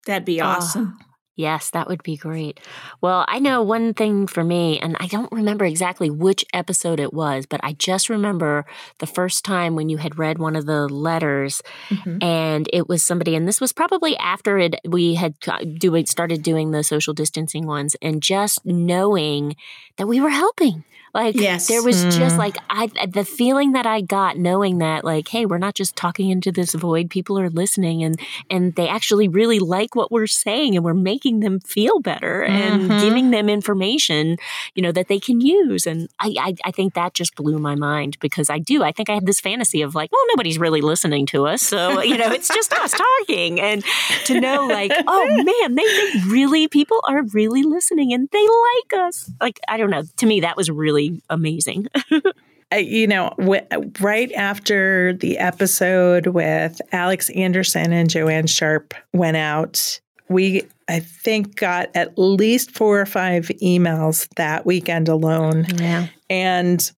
That'd 0.06 0.24
be 0.24 0.40
ah, 0.40 0.56
awesome. 0.56 0.98
Oh, 1.00 1.04
yes, 1.36 1.70
that 1.70 1.88
would 1.88 2.02
be 2.02 2.16
great. 2.16 2.60
Well, 3.00 3.24
I 3.28 3.38
know 3.38 3.62
one 3.62 3.94
thing 3.94 4.26
for 4.26 4.42
me, 4.42 4.78
and 4.80 4.96
I 4.98 5.06
don't 5.06 5.30
remember 5.30 5.64
exactly 5.64 6.10
which 6.10 6.44
episode 6.52 6.98
it 6.98 7.12
was, 7.12 7.46
but 7.46 7.60
I 7.62 7.74
just 7.74 8.08
remember 8.08 8.66
the 8.98 9.06
first 9.06 9.44
time 9.44 9.74
when 9.74 9.88
you 9.88 9.98
had 9.98 10.18
read 10.18 10.38
one 10.38 10.56
of 10.56 10.66
the 10.66 10.88
letters, 10.88 11.62
mm-hmm. 11.88 12.22
and 12.22 12.68
it 12.72 12.88
was 12.88 13.02
somebody, 13.02 13.34
and 13.34 13.46
this 13.46 13.60
was 13.60 13.72
probably 13.72 14.16
after 14.16 14.58
it 14.58 14.76
we 14.86 15.14
had 15.14 15.34
do 15.78 16.04
started 16.06 16.42
doing 16.42 16.70
the 16.70 16.82
social 16.82 17.14
distancing 17.14 17.66
ones, 17.66 17.96
and 18.02 18.22
just 18.22 18.64
knowing 18.64 19.56
that 19.96 20.08
we 20.08 20.20
were 20.20 20.30
helping 20.30 20.84
like 21.18 21.34
yes. 21.34 21.66
there 21.66 21.82
was 21.82 22.04
mm. 22.04 22.12
just 22.12 22.38
like 22.38 22.56
I 22.70 22.86
the 23.06 23.24
feeling 23.24 23.72
that 23.72 23.86
I 23.86 24.00
got 24.00 24.38
knowing 24.38 24.78
that 24.78 25.04
like 25.04 25.28
hey, 25.28 25.46
we're 25.46 25.58
not 25.58 25.74
just 25.74 25.96
talking 25.96 26.30
into 26.30 26.52
this 26.52 26.74
void. 26.74 27.10
People 27.10 27.38
are 27.38 27.50
listening 27.50 28.04
and 28.04 28.20
and 28.48 28.74
they 28.76 28.88
actually 28.88 29.26
really 29.26 29.58
like 29.58 29.96
what 29.96 30.12
we're 30.12 30.28
saying 30.28 30.76
and 30.76 30.84
we're 30.84 30.94
making 30.94 31.40
them 31.40 31.58
feel 31.60 31.98
better 31.98 32.44
and 32.44 32.82
mm-hmm. 32.82 33.00
giving 33.00 33.30
them 33.30 33.48
information, 33.48 34.36
you 34.74 34.82
know, 34.82 34.92
that 34.92 35.08
they 35.08 35.18
can 35.18 35.40
use. 35.40 35.86
And 35.86 36.08
I, 36.20 36.34
I 36.38 36.54
I 36.66 36.70
think 36.70 36.94
that 36.94 37.14
just 37.14 37.34
blew 37.34 37.58
my 37.58 37.74
mind 37.74 38.16
because 38.20 38.48
I 38.48 38.60
do. 38.60 38.84
I 38.84 38.92
think 38.92 39.10
I 39.10 39.14
had 39.14 39.26
this 39.26 39.40
fantasy 39.40 39.82
of 39.82 39.96
like, 39.96 40.12
well, 40.12 40.22
nobody's 40.28 40.58
really 40.58 40.82
listening 40.82 41.26
to 41.26 41.46
us. 41.46 41.62
So, 41.62 42.00
you 42.00 42.16
know, 42.16 42.30
it's 42.30 42.48
just 42.48 42.72
us 42.74 42.92
talking. 43.26 43.60
And 43.60 43.84
to 44.26 44.40
know 44.40 44.68
like, 44.68 44.92
oh 45.06 45.26
man, 45.26 45.74
they, 45.74 45.82
they 45.82 46.20
really 46.28 46.68
people 46.68 47.00
are 47.08 47.24
really 47.32 47.64
listening 47.64 48.12
and 48.12 48.28
they 48.30 48.46
like 48.46 49.06
us. 49.06 49.30
Like, 49.40 49.58
I 49.66 49.76
don't 49.76 49.90
know. 49.90 50.04
To 50.18 50.26
me, 50.26 50.40
that 50.40 50.56
was 50.56 50.70
really 50.70 51.07
really 51.08 51.22
amazing. 51.30 51.86
Uh, 52.70 52.76
you 52.76 53.06
know, 53.06 53.32
w- 53.38 53.62
right 53.98 54.30
after 54.32 55.14
the 55.14 55.38
episode 55.38 56.26
with 56.26 56.82
Alex 56.92 57.30
Anderson 57.30 57.94
and 57.94 58.10
Joanne 58.10 58.46
Sharp 58.46 58.92
went 59.14 59.38
out, 59.38 59.98
we, 60.28 60.64
I 60.86 61.00
think, 61.00 61.56
got 61.56 61.88
at 61.94 62.18
least 62.18 62.72
four 62.72 63.00
or 63.00 63.06
five 63.06 63.44
emails 63.62 64.28
that 64.36 64.66
weekend 64.66 65.08
alone. 65.08 65.64
Yeah. 65.76 66.08
And, 66.28 66.92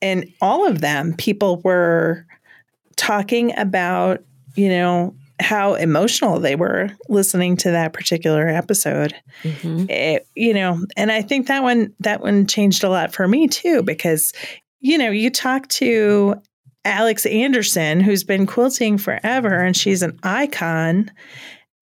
and 0.00 0.32
all 0.40 0.66
of 0.66 0.80
them, 0.80 1.12
people 1.18 1.60
were 1.60 2.24
talking 2.96 3.54
about, 3.58 4.24
you 4.54 4.70
know, 4.70 5.14
how 5.40 5.74
emotional 5.74 6.40
they 6.40 6.56
were 6.56 6.90
listening 7.08 7.56
to 7.58 7.70
that 7.70 7.92
particular 7.92 8.48
episode. 8.48 9.14
Mm-hmm. 9.42 9.88
It, 9.88 10.26
you 10.34 10.52
know, 10.52 10.84
and 10.96 11.12
I 11.12 11.22
think 11.22 11.46
that 11.46 11.62
one 11.62 11.94
that 12.00 12.20
one 12.20 12.46
changed 12.46 12.82
a 12.84 12.88
lot 12.88 13.14
for 13.14 13.28
me 13.28 13.48
too 13.48 13.82
because 13.82 14.32
you 14.80 14.96
know, 14.96 15.10
you 15.10 15.30
talk 15.30 15.66
to 15.68 16.36
Alex 16.84 17.26
Anderson 17.26 18.00
who's 18.00 18.24
been 18.24 18.46
quilting 18.46 18.98
forever 18.98 19.58
and 19.58 19.76
she's 19.76 20.02
an 20.02 20.18
icon 20.22 21.10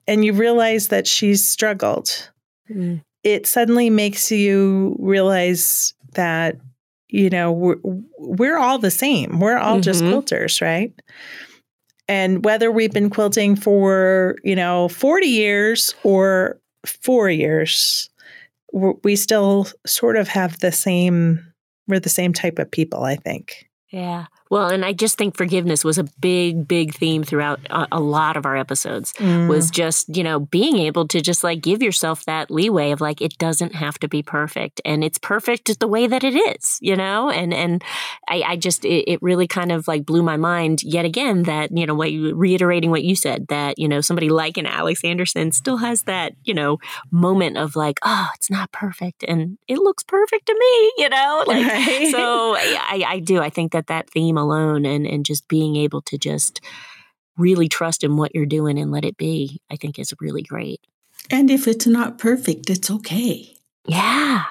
and 0.07 0.25
you 0.25 0.33
realize 0.33 0.89
that 0.89 1.07
she's 1.07 1.47
struggled. 1.47 2.31
Mm. 2.71 3.03
It 3.23 3.47
suddenly 3.47 3.91
makes 3.91 4.31
you 4.31 4.97
realize 4.99 5.95
that 6.13 6.57
you 7.09 7.31
know, 7.31 7.53
we're, 7.53 7.77
we're 8.19 8.59
all 8.59 8.79
the 8.79 8.91
same. 8.91 9.39
We're 9.39 9.57
all 9.57 9.75
mm-hmm. 9.75 9.83
just 9.83 10.03
quilters, 10.03 10.61
right? 10.61 10.93
And 12.09 12.45
whether 12.45 12.71
we've 12.71 12.93
been 12.93 13.11
quilting 13.11 13.57
for, 13.57 14.37
you 14.45 14.55
know, 14.55 14.89
40 14.89 15.27
years 15.27 15.95
or 16.05 16.61
four 16.85 17.29
years, 17.31 18.11
we 19.03 19.17
still 19.17 19.67
sort 19.87 20.17
of 20.17 20.29
have 20.29 20.61
the 20.61 20.73
same, 20.73 21.53
we're 21.89 21.99
the 22.01 22.09
same 22.09 22.33
type 22.33 22.59
of 22.59 22.71
people, 22.71 23.03
I 23.03 23.17
think. 23.17 23.69
Yeah. 23.91 24.27
Well, 24.51 24.69
and 24.69 24.85
I 24.85 24.93
just 24.93 25.19
think 25.19 25.37
forgiveness 25.37 25.85
was 25.85 25.99
a 25.99 26.05
big, 26.05 26.69
big 26.69 26.95
theme 26.95 27.25
throughout 27.25 27.61
a, 27.71 27.89
a 27.93 28.01
lot 28.01 28.37
of 28.37 28.47
our 28.47 28.57
episodes. 28.57 29.13
Mm. 29.15 29.49
Was 29.49 29.71
just 29.71 30.15
you 30.17 30.23
know 30.23 30.41
being 30.41 30.79
able 30.79 31.09
to 31.09 31.21
just 31.21 31.43
like 31.43 31.61
give 31.63 31.83
yourself 31.83 32.25
that 32.27 32.51
leeway 32.51 32.93
of 32.93 33.01
like 33.01 33.21
it 33.21 33.37
doesn't 33.39 33.75
have 33.75 33.99
to 33.99 34.09
be 34.09 34.23
perfect, 34.23 34.81
and 34.85 35.03
it's 35.03 35.19
perfect 35.19 35.79
the 35.79 35.89
way 35.89 36.07
that 36.07 36.25
it 36.25 36.35
is, 36.35 36.79
you 36.81 36.97
know. 36.97 37.31
And 37.31 37.53
and 37.53 37.83
I, 38.29 38.43
I 38.47 38.57
just 38.57 38.85
it, 38.85 39.11
it, 39.11 39.23
really 39.23 39.49
kind 39.49 39.73
of 39.73 39.89
like 39.89 40.07
blew 40.07 40.23
my 40.23 40.37
mind 40.37 40.83
yet 40.83 41.05
again 41.05 41.45
that 41.45 41.77
you 41.77 41.87
know 41.87 41.95
what 41.95 42.13
you, 42.13 42.35
reiterating 42.35 42.91
what 42.91 43.03
you 43.03 43.17
said 43.17 43.49
that 43.49 43.79
you 43.79 43.89
know 43.89 44.01
somebody 44.01 44.29
like 44.29 44.57
an 44.57 44.67
Alex 44.67 45.05
Anderson 45.05 45.53
still 45.53 45.79
has 45.79 46.03
that 46.03 46.35
you 46.45 46.55
know 46.55 46.79
moment 47.11 47.57
of 47.57 47.75
like 47.75 47.99
oh 48.05 48.29
it's 48.35 48.51
not 48.51 48.71
perfect 48.73 49.25
and 49.27 49.59
it 49.67 49.79
looks 49.79 50.05
perfect 50.05 50.47
to 50.47 50.55
me, 50.59 50.93
you 50.99 51.09
know. 51.09 51.45
Like 51.47 51.67
right. 51.67 52.09
so 52.11 52.55
I, 52.57 53.05
I 53.07 53.19
do 53.19 53.41
I 53.41 53.51
think 53.51 53.73
that 53.73 53.89
that 53.89 54.11
theme 54.11 54.36
alone 54.37 54.85
and, 54.87 55.07
and 55.07 55.25
just 55.25 55.49
being 55.49 55.77
able 55.77 56.03
to 56.03 56.19
just 56.19 56.61
really 57.37 57.69
trust 57.69 58.03
in 58.03 58.17
what 58.17 58.35
you're 58.35 58.47
doing 58.47 58.79
and 58.79 58.91
let 58.91 59.05
it 59.05 59.17
be, 59.17 59.61
I 59.71 59.77
think 59.77 59.99
is 59.99 60.15
really 60.21 60.43
great. 60.43 60.81
And 61.31 61.51
if 61.51 61.67
it's 61.67 61.87
not 61.87 62.19
perfect, 62.19 62.71
it's 62.71 62.91
okay. 62.91 63.57
Yeah. 63.87 64.45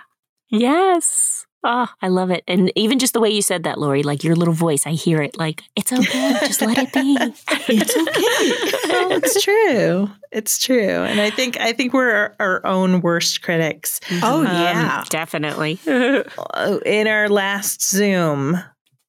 Yes. 0.49 1.45
Oh, 1.67 1.87
I 1.99 2.09
love 2.09 2.29
it. 2.29 2.43
And 2.47 2.71
even 2.75 2.99
just 2.99 3.13
the 3.13 3.19
way 3.19 3.31
you 3.31 3.41
said 3.41 3.63
that, 3.63 3.79
Lori, 3.79 4.03
like 4.03 4.23
your 4.23 4.35
little 4.35 4.53
voice, 4.53 4.85
I 4.85 4.91
hear 4.91 5.23
it 5.23 5.35
like, 5.35 5.63
it's 5.75 5.91
okay. 5.91 6.37
just 6.41 6.61
let 6.61 6.77
it 6.77 6.93
be. 6.93 7.17
it's 7.19 7.97
okay. 7.97 8.87
well, 8.87 9.11
it's 9.13 9.43
true. 9.43 10.11
It's 10.31 10.59
true. 10.59 11.03
And 11.03 11.19
I 11.19 11.31
think 11.31 11.59
I 11.59 11.73
think 11.73 11.91
we're 11.91 12.11
our, 12.11 12.35
our 12.39 12.65
own 12.67 13.01
worst 13.01 13.41
critics. 13.41 13.99
Mm-hmm. 14.01 14.23
Oh 14.23 14.39
um, 14.41 14.45
yeah. 14.45 15.03
Definitely. 15.09 15.79
Uh, 16.55 16.79
in 16.85 17.07
our 17.07 17.29
last 17.29 17.81
Zoom, 17.87 18.61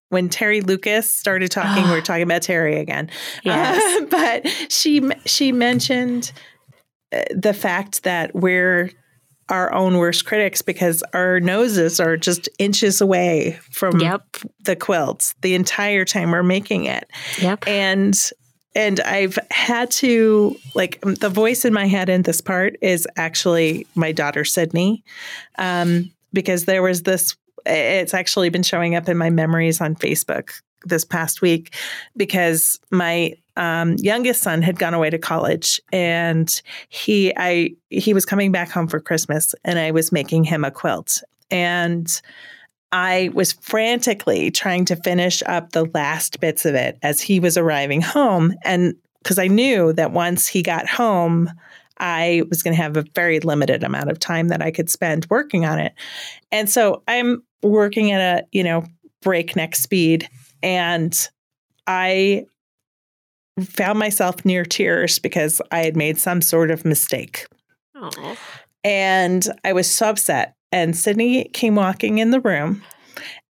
when 0.08 0.28
Terry 0.28 0.60
Lucas 0.60 1.12
started 1.12 1.50
talking, 1.50 1.84
we 1.84 1.98
are 1.98 2.00
talking 2.02 2.22
about 2.22 2.42
Terry 2.42 2.78
again. 2.78 3.10
Yes. 3.42 4.02
Uh, 4.02 4.06
but 4.10 4.72
she 4.72 5.08
she 5.24 5.52
mentioned 5.52 6.32
uh, 7.12 7.22
the 7.34 7.54
fact 7.54 8.04
that 8.04 8.34
we're 8.34 8.90
our 9.48 9.72
own 9.72 9.98
worst 9.98 10.26
critics 10.26 10.60
because 10.60 11.04
our 11.12 11.38
noses 11.38 12.00
are 12.00 12.16
just 12.16 12.48
inches 12.58 13.00
away 13.00 13.58
from 13.70 14.00
yep. 14.00 14.24
the 14.64 14.74
quilts 14.74 15.34
the 15.42 15.54
entire 15.54 16.04
time 16.04 16.32
we're 16.32 16.42
making 16.42 16.84
it. 16.84 17.08
Yep. 17.40 17.68
And 17.68 18.14
and 18.74 19.00
I've 19.00 19.38
had 19.50 19.90
to 19.92 20.56
like 20.74 21.00
the 21.00 21.30
voice 21.30 21.64
in 21.64 21.72
my 21.72 21.86
head 21.86 22.08
in 22.08 22.22
this 22.22 22.40
part 22.40 22.76
is 22.82 23.08
actually 23.16 23.86
my 23.94 24.12
daughter 24.12 24.44
Sydney, 24.44 25.02
um, 25.58 26.12
because 26.32 26.66
there 26.66 26.82
was 26.82 27.02
this. 27.02 27.36
It's 27.66 28.14
actually 28.14 28.48
been 28.48 28.62
showing 28.62 28.94
up 28.94 29.08
in 29.08 29.16
my 29.16 29.30
memories 29.30 29.80
on 29.80 29.94
Facebook 29.94 30.50
this 30.84 31.04
past 31.04 31.42
week 31.42 31.74
because 32.16 32.78
my 32.90 33.34
um, 33.56 33.96
youngest 33.98 34.42
son 34.42 34.62
had 34.62 34.78
gone 34.78 34.94
away 34.94 35.10
to 35.10 35.18
college 35.18 35.80
and 35.92 36.62
he 36.88 37.32
I 37.36 37.70
he 37.90 38.14
was 38.14 38.24
coming 38.24 38.52
back 38.52 38.70
home 38.70 38.86
for 38.86 39.00
Christmas 39.00 39.54
and 39.64 39.78
I 39.78 39.90
was 39.90 40.12
making 40.12 40.44
him 40.44 40.64
a 40.64 40.70
quilt 40.70 41.22
and 41.50 42.20
I 42.92 43.30
was 43.34 43.52
frantically 43.52 44.50
trying 44.50 44.84
to 44.86 44.96
finish 44.96 45.42
up 45.46 45.72
the 45.72 45.86
last 45.86 46.40
bits 46.40 46.64
of 46.64 46.74
it 46.74 46.98
as 47.02 47.20
he 47.20 47.40
was 47.40 47.56
arriving 47.56 48.02
home 48.02 48.54
and 48.64 48.94
because 49.22 49.38
I 49.38 49.48
knew 49.48 49.92
that 49.94 50.12
once 50.12 50.46
he 50.46 50.62
got 50.62 50.86
home 50.88 51.50
I 51.98 52.42
was 52.50 52.62
going 52.62 52.76
to 52.76 52.82
have 52.82 52.96
a 52.96 53.04
very 53.14 53.40
limited 53.40 53.82
amount 53.82 54.10
of 54.10 54.18
time 54.18 54.48
that 54.48 54.62
I 54.62 54.70
could 54.70 54.90
spend 54.90 55.26
working 55.30 55.64
on 55.64 55.78
it. 55.78 55.94
And 56.52 56.68
so 56.68 57.02
I'm 57.08 57.42
working 57.62 58.12
at 58.12 58.20
a, 58.20 58.46
you 58.52 58.62
know, 58.62 58.84
breakneck 59.22 59.74
speed 59.74 60.28
and 60.62 61.28
I 61.86 62.46
found 63.64 63.98
myself 63.98 64.44
near 64.44 64.64
tears 64.64 65.18
because 65.18 65.62
I 65.70 65.78
had 65.80 65.96
made 65.96 66.18
some 66.18 66.42
sort 66.42 66.70
of 66.70 66.84
mistake. 66.84 67.46
Aww. 67.96 68.36
And 68.84 69.46
I 69.64 69.72
was 69.72 69.90
so 69.90 70.10
upset. 70.10 70.54
And 70.72 70.96
Sydney 70.96 71.44
came 71.44 71.74
walking 71.74 72.18
in 72.18 72.30
the 72.30 72.40
room 72.40 72.82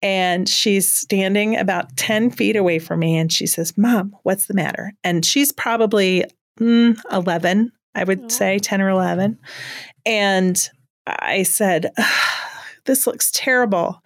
and 0.02 0.48
she's 0.48 0.90
standing 0.90 1.58
about 1.58 1.98
10 1.98 2.32
feet 2.32 2.56
away 2.56 2.80
from 2.80 3.00
me 3.00 3.18
and 3.18 3.32
she 3.32 3.46
says, 3.46 3.78
Mom, 3.78 4.16
what's 4.24 4.46
the 4.46 4.54
matter? 4.54 4.94
And 5.04 5.26
she's 5.26 5.52
probably 5.52 6.24
mm, 6.60 6.98
11, 7.12 7.72
I 7.96 8.04
would 8.04 8.24
Aww. 8.24 8.32
say 8.32 8.60
10 8.60 8.82
or 8.82 8.90
11. 8.90 9.38
And 10.06 10.70
I 11.06 11.44
said, 11.44 11.92
This 12.90 13.06
looks 13.06 13.30
terrible. 13.30 14.02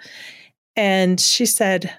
And 0.76 1.18
she 1.18 1.46
said, 1.46 1.98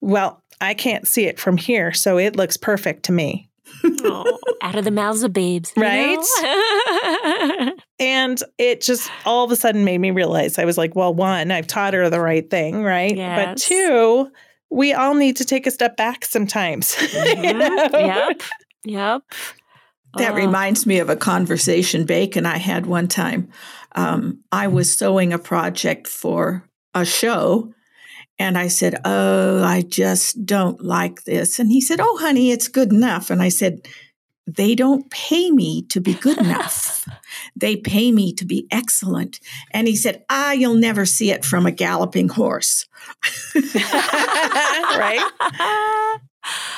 Well, 0.00 0.42
I 0.60 0.74
can't 0.74 1.06
see 1.06 1.26
it 1.26 1.38
from 1.38 1.56
here, 1.56 1.92
so 1.92 2.18
it 2.18 2.34
looks 2.34 2.56
perfect 2.56 3.04
to 3.04 3.12
me. 3.12 3.48
oh, 3.84 4.40
out 4.60 4.74
of 4.74 4.84
the 4.84 4.90
mouths 4.90 5.22
of 5.22 5.32
babes. 5.32 5.72
Right? 5.76 6.18
and 8.00 8.42
it 8.58 8.80
just 8.80 9.08
all 9.24 9.44
of 9.44 9.52
a 9.52 9.56
sudden 9.56 9.84
made 9.84 9.98
me 9.98 10.10
realize 10.10 10.58
I 10.58 10.64
was 10.64 10.76
like, 10.76 10.96
well, 10.96 11.14
one, 11.14 11.52
I've 11.52 11.68
taught 11.68 11.94
her 11.94 12.10
the 12.10 12.20
right 12.20 12.50
thing, 12.50 12.82
right? 12.82 13.16
Yes. 13.16 13.46
But 13.46 13.58
two, 13.58 14.32
we 14.68 14.92
all 14.92 15.14
need 15.14 15.36
to 15.36 15.44
take 15.44 15.68
a 15.68 15.70
step 15.70 15.96
back 15.96 16.24
sometimes. 16.24 16.96
Mm-hmm. 16.96 17.44
you 17.44 17.52
know? 17.52 17.88
Yep. 17.92 18.42
Yep. 18.84 19.22
That 20.16 20.32
oh. 20.32 20.34
reminds 20.34 20.86
me 20.86 20.98
of 20.98 21.08
a 21.08 21.14
conversation 21.14 22.04
Bacon 22.04 22.46
I 22.46 22.58
had 22.58 22.86
one 22.86 23.06
time. 23.06 23.48
Um, 23.94 24.40
I 24.52 24.68
was 24.68 24.92
sewing 24.92 25.32
a 25.32 25.38
project 25.38 26.06
for 26.06 26.68
a 26.94 27.04
show 27.04 27.72
and 28.38 28.56
I 28.56 28.68
said, 28.68 29.00
Oh, 29.04 29.62
I 29.62 29.82
just 29.82 30.44
don't 30.46 30.82
like 30.82 31.24
this. 31.24 31.58
And 31.58 31.70
he 31.70 31.80
said, 31.80 32.00
Oh, 32.00 32.16
honey, 32.18 32.50
it's 32.50 32.68
good 32.68 32.92
enough. 32.92 33.30
And 33.30 33.42
I 33.42 33.50
said, 33.50 33.86
They 34.46 34.74
don't 34.74 35.10
pay 35.10 35.50
me 35.50 35.82
to 35.88 36.00
be 36.00 36.14
good 36.14 36.38
enough. 36.38 37.06
they 37.56 37.76
pay 37.76 38.10
me 38.10 38.32
to 38.34 38.44
be 38.46 38.66
excellent. 38.70 39.40
And 39.72 39.86
he 39.86 39.94
said, 39.94 40.24
Ah, 40.30 40.52
you'll 40.52 40.76
never 40.76 41.04
see 41.04 41.30
it 41.30 41.44
from 41.44 41.66
a 41.66 41.70
galloping 41.70 42.28
horse. 42.28 42.86
right? 43.54 45.30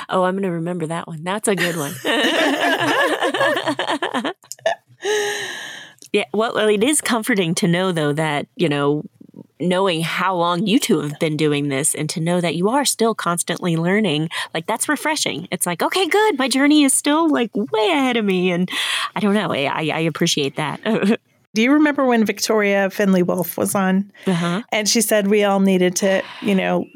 Oh, 0.09 0.25
I'm 0.25 0.35
going 0.35 0.42
to 0.42 0.50
remember 0.50 0.88
that 0.88 1.07
one. 1.07 1.22
That's 1.22 1.46
a 1.46 1.55
good 1.55 1.77
one. 1.77 1.94
Yeah, 6.12 6.25
well, 6.35 6.57
it 6.59 6.85
is 6.85 7.01
comforting 7.01 7.55
to 7.57 7.68
know, 7.68 7.90
though, 7.90 8.12
that, 8.12 8.46
you 8.57 8.68
know, 8.68 9.05
knowing 9.59 10.03
how 10.03 10.35
long 10.35 10.66
you 10.66 10.79
two 10.79 11.01
have 11.01 11.18
been 11.18 11.37
doing 11.37 11.68
this 11.68 11.94
and 11.94 12.11
to 12.11 12.20
know 12.20 12.40
that 12.40 12.55
you 12.55 12.68
are 12.68 12.85
still 12.85 13.14
constantly 13.14 13.77
learning, 13.77 14.29
like 14.53 14.66
that's 14.66 14.88
refreshing. 14.88 15.48
It's 15.51 15.66
like, 15.66 15.83
okay, 15.83 16.07
good. 16.07 16.38
My 16.38 16.48
journey 16.48 16.83
is 16.83 16.92
still 16.92 17.31
like 17.31 17.51
way 17.55 17.90
ahead 17.90 18.16
of 18.16 18.25
me. 18.25 18.51
And 18.51 18.68
I 19.14 19.20
don't 19.20 19.35
know. 19.35 19.53
I, 19.53 19.90
I 19.94 20.01
appreciate 20.01 20.57
that. 20.57 20.81
Do 21.55 21.61
you 21.61 21.72
remember 21.72 22.07
when 22.07 22.25
Victoria 22.25 22.88
Findlay 22.88 23.22
Wolfe 23.22 23.59
was 23.59 23.75
on? 23.75 24.11
Uh-huh. 24.27 24.62
And 24.72 24.88
she 24.88 25.03
said 25.03 25.29
we 25.29 25.44
all 25.44 25.61
needed 25.61 25.96
to, 25.96 26.22
you 26.40 26.55
know, 26.55 26.87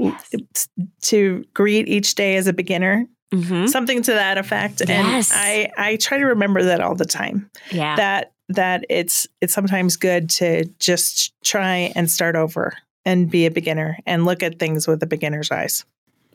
to 1.03 1.45
greet 1.53 1.89
each 1.89 2.15
day 2.15 2.37
as 2.37 2.47
a 2.47 2.55
beginner. 2.55 3.07
Mm-hmm. 3.35 3.67
Something 3.67 4.03
to 4.03 4.13
that 4.13 4.39
effect. 4.39 4.83
Yes. 4.87 5.31
And 5.31 5.41
I, 5.41 5.71
I 5.77 5.97
try 5.97 6.19
to 6.19 6.25
remember 6.25 6.63
that 6.63 6.81
all 6.81 6.95
the 6.95 7.05
time. 7.05 7.51
Yeah. 7.71 7.97
That 7.97 8.33
that 8.49 8.85
it's 8.89 9.27
it's 9.41 9.55
sometimes 9.55 9.97
good 9.97 10.31
to 10.31 10.65
just 10.79 11.33
try 11.43 11.93
and 11.97 12.11
start 12.11 12.37
over 12.37 12.75
and 13.05 13.31
be 13.31 13.47
a 13.47 13.51
beginner 13.51 13.99
and 14.07 14.25
look 14.25 14.43
at 14.43 14.59
things 14.59 14.87
with 14.87 15.03
a 15.03 15.07
beginner's 15.07 15.51
eyes. 15.51 15.85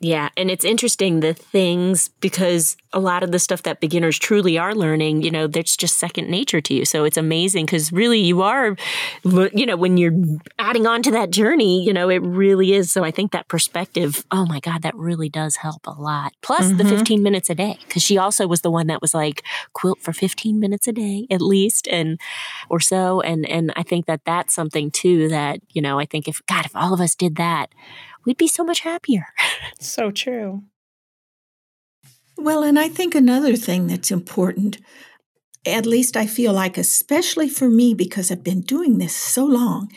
Yeah, 0.01 0.29
and 0.35 0.49
it's 0.49 0.65
interesting 0.65 1.19
the 1.19 1.35
things 1.35 2.09
because 2.21 2.75
a 2.91 2.99
lot 2.99 3.21
of 3.21 3.31
the 3.31 3.37
stuff 3.37 3.61
that 3.63 3.79
beginners 3.79 4.17
truly 4.17 4.57
are 4.57 4.73
learning, 4.73 5.21
you 5.21 5.29
know, 5.29 5.45
that's 5.45 5.77
just 5.77 5.97
second 5.97 6.27
nature 6.27 6.59
to 6.59 6.73
you. 6.73 6.85
So 6.85 7.03
it's 7.03 7.17
amazing 7.17 7.67
because 7.67 7.91
really 7.91 8.19
you 8.19 8.41
are, 8.41 8.75
you 9.23 9.65
know, 9.65 9.77
when 9.77 9.97
you're 9.97 10.15
adding 10.57 10.87
on 10.87 11.03
to 11.03 11.11
that 11.11 11.29
journey, 11.29 11.85
you 11.85 11.93
know, 11.93 12.09
it 12.09 12.17
really 12.23 12.73
is. 12.73 12.91
So 12.91 13.03
I 13.03 13.11
think 13.11 13.31
that 13.31 13.47
perspective, 13.47 14.25
oh 14.31 14.45
my 14.47 14.59
God, 14.59 14.81
that 14.81 14.95
really 14.95 15.29
does 15.29 15.57
help 15.57 15.85
a 15.85 15.91
lot. 15.91 16.33
Plus 16.41 16.65
mm-hmm. 16.65 16.77
the 16.77 16.85
15 16.85 17.21
minutes 17.21 17.51
a 17.51 17.55
day 17.55 17.77
because 17.87 18.01
she 18.01 18.17
also 18.17 18.47
was 18.47 18.61
the 18.61 18.71
one 18.71 18.87
that 18.87 19.03
was 19.03 19.13
like 19.13 19.43
quilt 19.73 19.99
for 20.01 20.13
15 20.13 20.59
minutes 20.59 20.87
a 20.87 20.91
day 20.91 21.27
at 21.29 21.41
least 21.41 21.87
and 21.87 22.19
or 22.69 22.79
so. 22.79 23.21
And 23.21 23.47
and 23.47 23.71
I 23.75 23.83
think 23.83 24.07
that 24.07 24.21
that's 24.25 24.53
something 24.55 24.89
too 24.89 25.27
that 25.29 25.59
you 25.69 25.81
know 25.81 25.99
I 25.99 26.05
think 26.05 26.27
if 26.27 26.43
God 26.47 26.65
if 26.65 26.75
all 26.75 26.91
of 26.91 26.99
us 26.99 27.13
did 27.13 27.35
that 27.35 27.69
we'd 28.25 28.37
be 28.37 28.47
so 28.47 28.63
much 28.63 28.81
happier. 28.81 29.27
so 29.79 30.11
true. 30.11 30.63
Well, 32.37 32.63
and 32.63 32.79
I 32.79 32.89
think 32.89 33.13
another 33.13 33.55
thing 33.55 33.87
that's 33.87 34.11
important, 34.11 34.79
at 35.65 35.85
least 35.85 36.17
I 36.17 36.25
feel 36.25 36.53
like, 36.53 36.77
especially 36.77 37.49
for 37.49 37.69
me, 37.69 37.93
because 37.93 38.31
I've 38.31 38.43
been 38.43 38.61
doing 38.61 38.97
this 38.97 39.15
so 39.15 39.45
long, 39.45 39.91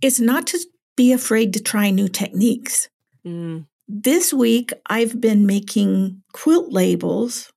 is 0.00 0.20
not 0.20 0.46
to 0.48 0.60
be 0.96 1.12
afraid 1.12 1.52
to 1.54 1.62
try 1.62 1.90
new 1.90 2.08
techniques. 2.08 2.88
Mm. 3.26 3.66
This 3.88 4.32
week, 4.32 4.72
I've 4.86 5.20
been 5.20 5.46
making 5.46 6.22
quilt 6.32 6.72
labels 6.72 7.52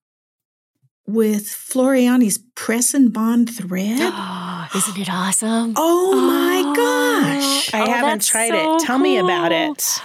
with 1.12 1.44
Floriani's 1.44 2.38
press 2.54 2.94
and 2.94 3.12
bond 3.12 3.54
thread. 3.54 4.00
Isn't 4.74 4.98
it 4.98 5.10
awesome? 5.10 5.74
Oh, 5.76 6.12
oh 6.14 6.20
my 6.20 6.76
gosh. 6.76 7.74
I 7.74 7.82
oh, 7.82 7.90
haven't 7.90 8.24
tried 8.24 8.50
so 8.50 8.76
it. 8.76 8.80
Tell 8.80 8.96
cool. 8.96 9.02
me 9.02 9.18
about 9.18 9.50
it. 9.50 10.00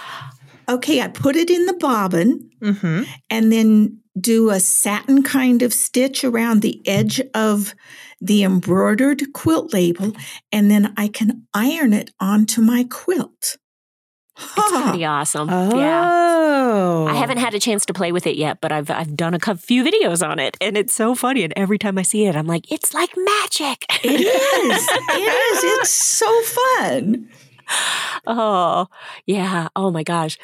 Okay, 0.68 1.00
I 1.00 1.08
put 1.08 1.36
it 1.36 1.50
in 1.50 1.66
the 1.66 1.74
bobbin 1.74 2.50
mm-hmm. 2.60 3.04
and 3.30 3.52
then 3.52 4.00
do 4.18 4.50
a 4.50 4.58
satin 4.58 5.22
kind 5.22 5.62
of 5.62 5.72
stitch 5.72 6.24
around 6.24 6.62
the 6.62 6.82
edge 6.86 7.20
of 7.32 7.74
the 8.20 8.42
embroidered 8.42 9.32
quilt 9.34 9.72
label, 9.72 10.16
and 10.50 10.70
then 10.70 10.92
I 10.96 11.08
can 11.08 11.46
iron 11.54 11.92
it 11.92 12.10
onto 12.18 12.60
my 12.60 12.86
quilt. 12.90 13.56
It's 14.38 14.82
pretty 14.82 15.04
awesome. 15.16 15.48
Oh. 15.50 15.78
Yeah. 15.78 16.26
I 17.06 17.10
oh. 17.10 17.14
haven't 17.14 17.38
had 17.38 17.54
a 17.54 17.60
chance 17.60 17.86
to 17.86 17.94
play 17.94 18.12
with 18.12 18.26
it 18.26 18.36
yet, 18.36 18.60
but 18.60 18.72
I've 18.72 18.90
I've 18.90 19.16
done 19.16 19.34
a 19.34 19.56
few 19.56 19.84
videos 19.84 20.26
on 20.26 20.38
it, 20.38 20.56
and 20.60 20.76
it's 20.76 20.94
so 20.94 21.14
funny. 21.14 21.42
And 21.44 21.52
every 21.56 21.78
time 21.78 21.98
I 21.98 22.02
see 22.02 22.26
it, 22.26 22.36
I'm 22.36 22.46
like, 22.46 22.70
it's 22.70 22.92
like 22.92 23.10
magic. 23.16 23.84
It 24.02 24.20
is. 24.20 24.88
it 24.90 25.54
is. 25.54 25.64
It's 25.64 25.90
so 25.90 26.42
fun. 26.42 27.28
Oh 28.26 28.88
yeah. 29.26 29.68
Oh 29.74 29.90
my 29.90 30.02
gosh. 30.02 30.38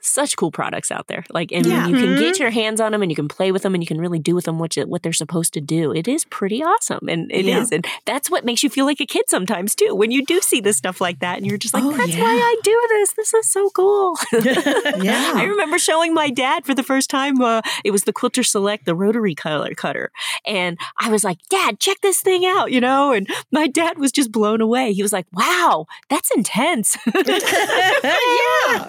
Such 0.00 0.36
cool 0.36 0.50
products 0.50 0.90
out 0.90 1.08
there. 1.08 1.24
Like, 1.30 1.52
and 1.52 1.66
yeah. 1.66 1.86
you 1.86 1.94
can 1.94 2.16
get 2.16 2.34
mm-hmm. 2.34 2.42
your 2.42 2.50
hands 2.50 2.80
on 2.80 2.92
them 2.92 3.02
and 3.02 3.10
you 3.10 3.16
can 3.16 3.28
play 3.28 3.52
with 3.52 3.62
them 3.62 3.74
and 3.74 3.82
you 3.82 3.86
can 3.86 3.98
really 3.98 4.18
do 4.18 4.34
with 4.34 4.44
them 4.44 4.58
what, 4.58 4.76
you, 4.76 4.86
what 4.86 5.02
they're 5.02 5.12
supposed 5.12 5.52
to 5.54 5.60
do. 5.60 5.92
It 5.92 6.06
is 6.06 6.24
pretty 6.26 6.62
awesome. 6.62 7.08
And 7.08 7.30
it 7.32 7.44
yeah. 7.44 7.60
is, 7.60 7.72
And 7.72 7.86
that's 8.04 8.30
what 8.30 8.44
makes 8.44 8.62
you 8.62 8.70
feel 8.70 8.86
like 8.86 9.00
a 9.00 9.06
kid 9.06 9.24
sometimes 9.28 9.74
too, 9.74 9.94
when 9.94 10.10
you 10.10 10.24
do 10.24 10.40
see 10.40 10.60
this 10.60 10.76
stuff 10.76 11.00
like 11.00 11.20
that 11.20 11.38
and 11.38 11.46
you're 11.46 11.58
just 11.58 11.74
like, 11.74 11.82
oh, 11.82 11.96
that's 11.96 12.14
yeah. 12.14 12.22
why 12.22 12.30
I 12.30 12.56
do 12.62 12.86
this. 12.90 13.12
This 13.12 13.34
is 13.34 13.48
so 13.48 13.70
cool. 13.70 14.16
yeah. 14.32 15.32
I 15.36 15.44
remember 15.48 15.78
showing 15.78 16.14
my 16.14 16.30
dad 16.30 16.64
for 16.64 16.74
the 16.74 16.82
first 16.82 17.10
time, 17.10 17.40
uh, 17.40 17.62
it 17.84 17.90
was 17.90 18.04
the 18.04 18.12
Quilter 18.12 18.42
Select, 18.42 18.84
the 18.84 18.94
rotary 18.94 19.34
color 19.34 19.74
cutter. 19.74 20.10
And 20.44 20.78
I 20.98 21.10
was 21.10 21.24
like, 21.24 21.38
Dad, 21.48 21.80
check 21.80 22.00
this 22.00 22.20
thing 22.20 22.44
out, 22.46 22.72
you 22.72 22.80
know? 22.80 23.12
And 23.12 23.28
my 23.50 23.66
dad 23.66 23.98
was 23.98 24.12
just 24.12 24.32
blown 24.32 24.60
away. 24.60 24.92
He 24.92 25.02
was 25.02 25.12
like, 25.12 25.26
wow, 25.32 25.86
that's 26.08 26.30
intense. 26.34 26.96
yeah. 27.14 28.86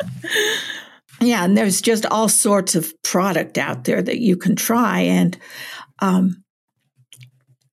Yeah, 1.19 1.43
and 1.43 1.57
there's 1.57 1.81
just 1.81 2.05
all 2.05 2.29
sorts 2.29 2.75
of 2.75 2.93
product 3.03 3.57
out 3.57 3.85
there 3.85 4.01
that 4.01 4.19
you 4.19 4.37
can 4.37 4.55
try 4.55 4.99
and 4.99 5.37
um, 5.99 6.43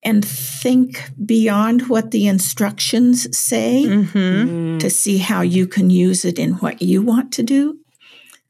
and 0.02 0.24
think 0.24 1.10
beyond 1.24 1.88
what 1.88 2.10
the 2.10 2.26
instructions 2.26 3.36
say 3.36 3.84
mm-hmm. 3.86 4.78
to 4.78 4.90
see 4.90 5.18
how 5.18 5.40
you 5.40 5.66
can 5.66 5.90
use 5.90 6.24
it 6.24 6.38
in 6.38 6.54
what 6.54 6.82
you 6.82 7.02
want 7.02 7.32
to 7.32 7.42
do. 7.42 7.78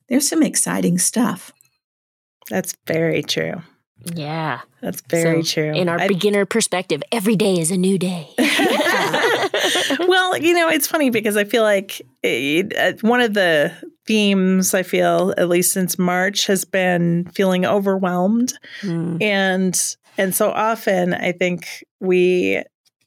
There's 0.08 0.28
some 0.28 0.42
exciting 0.42 0.98
stuff. 0.98 1.52
That's 2.50 2.76
very 2.86 3.22
true. 3.22 3.62
Yeah. 4.04 4.60
That's 4.82 5.00
very 5.08 5.42
so 5.42 5.62
true. 5.62 5.72
In 5.72 5.88
our 5.88 6.00
I, 6.00 6.08
beginner 6.08 6.44
perspective, 6.44 7.02
every 7.10 7.36
day 7.36 7.58
is 7.58 7.70
a 7.70 7.76
new 7.76 7.98
day. 7.98 8.28
well, 9.98 10.36
you 10.36 10.52
know, 10.54 10.68
it's 10.68 10.86
funny 10.86 11.08
because 11.08 11.36
I 11.36 11.44
feel 11.44 11.62
like 11.62 12.02
it, 12.22 12.76
uh, 12.76 12.92
one 13.06 13.22
of 13.22 13.32
the 13.32 13.72
themes 14.06 14.74
I 14.74 14.82
feel, 14.82 15.34
at 15.36 15.48
least 15.48 15.72
since 15.72 15.98
March, 15.98 16.46
has 16.46 16.64
been 16.64 17.24
feeling 17.34 17.64
overwhelmed. 17.64 18.54
Mm. 18.82 19.22
And 19.22 19.96
and 20.16 20.34
so 20.34 20.50
often 20.50 21.14
I 21.14 21.32
think 21.32 21.84
we 22.00 22.62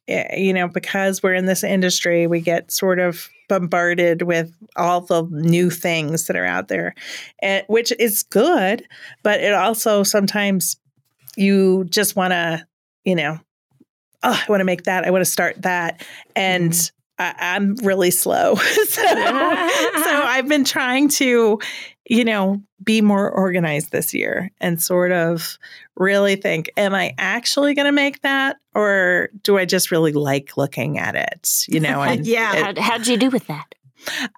eh, 0.08 0.36
you 0.38 0.54
know, 0.54 0.68
because 0.68 1.22
we're 1.22 1.34
in 1.34 1.46
this 1.46 1.64
industry, 1.64 2.28
we 2.28 2.42
get 2.42 2.72
sort 2.72 3.00
of 3.00 3.30
bombarded 3.50 4.24
with 4.24 4.54
all 4.76 5.02
the 5.02 5.24
new 5.32 5.70
things 5.70 6.28
that 6.28 6.36
are 6.36 6.46
out 6.46 6.68
there, 6.68 6.94
and, 7.42 7.64
which 7.68 7.94
is 8.00 8.24
good, 8.24 8.86
but 9.24 9.40
it 9.40 9.54
also 9.54 10.04
sometimes 10.04 10.78
you 11.38 11.86
just 11.86 12.16
want 12.16 12.32
to, 12.32 12.66
you 13.06 13.16
know, 13.16 13.40
oh, 14.24 14.44
I 14.48 14.52
want 14.52 14.60
to 14.60 14.66
make 14.66 14.84
that. 14.84 15.06
I 15.06 15.12
want 15.12 15.24
to 15.24 15.32
start 15.32 15.62
that. 15.62 16.06
And 16.36 16.72
mm-hmm. 16.72 16.97
I, 17.20 17.56
am 17.56 17.76
really 17.84 18.12
slow. 18.12 18.56
so, 18.86 18.86
so 18.86 19.06
I've 19.06 20.48
been 20.48 20.64
trying 20.64 21.10
to, 21.10 21.60
you 22.10 22.24
know, 22.24 22.62
be 22.84 23.02
more 23.02 23.30
organized 23.30 23.92
this 23.92 24.14
year 24.14 24.52
and 24.62 24.82
sort 24.82 25.12
of 25.12 25.58
really 25.96 26.36
think, 26.36 26.70
am 26.78 26.94
I 26.94 27.14
actually 27.18 27.74
going 27.74 27.86
to 27.86 27.92
make 27.92 28.22
that? 28.22 28.58
Or 28.76 29.30
do 29.44 29.58
I 29.58 29.66
just 29.66 29.92
really 29.92 30.14
like 30.14 30.58
looking 30.58 30.98
at 30.98 31.16
it? 31.16 31.66
You 31.68 31.80
know, 31.80 32.02
and 32.04 32.26
yeah. 32.26 32.70
It, 32.70 32.78
How'd 32.78 33.08
you 33.08 33.18
do 33.18 33.30
with 33.30 33.48
that? 33.48 33.74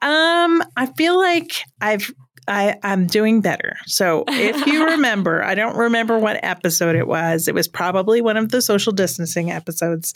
Um, 0.02 0.64
I 0.78 0.88
feel 0.98 1.18
like 1.18 1.64
I've 1.82 2.12
I, 2.48 2.80
I'm 2.82 3.06
doing 3.06 3.42
better. 3.42 3.78
So 3.86 4.24
if 4.28 4.66
you 4.66 4.86
remember, 4.88 5.44
I 5.44 5.54
don't 5.54 5.78
remember 5.78 6.18
what 6.18 6.40
episode 6.44 6.96
it 6.96 7.08
was. 7.08 7.48
It 7.48 7.54
was 7.54 7.68
probably 7.68 8.22
one 8.22 8.38
of 8.38 8.50
the 8.50 8.62
social 8.62 8.92
distancing 8.92 9.52
episodes. 9.52 10.16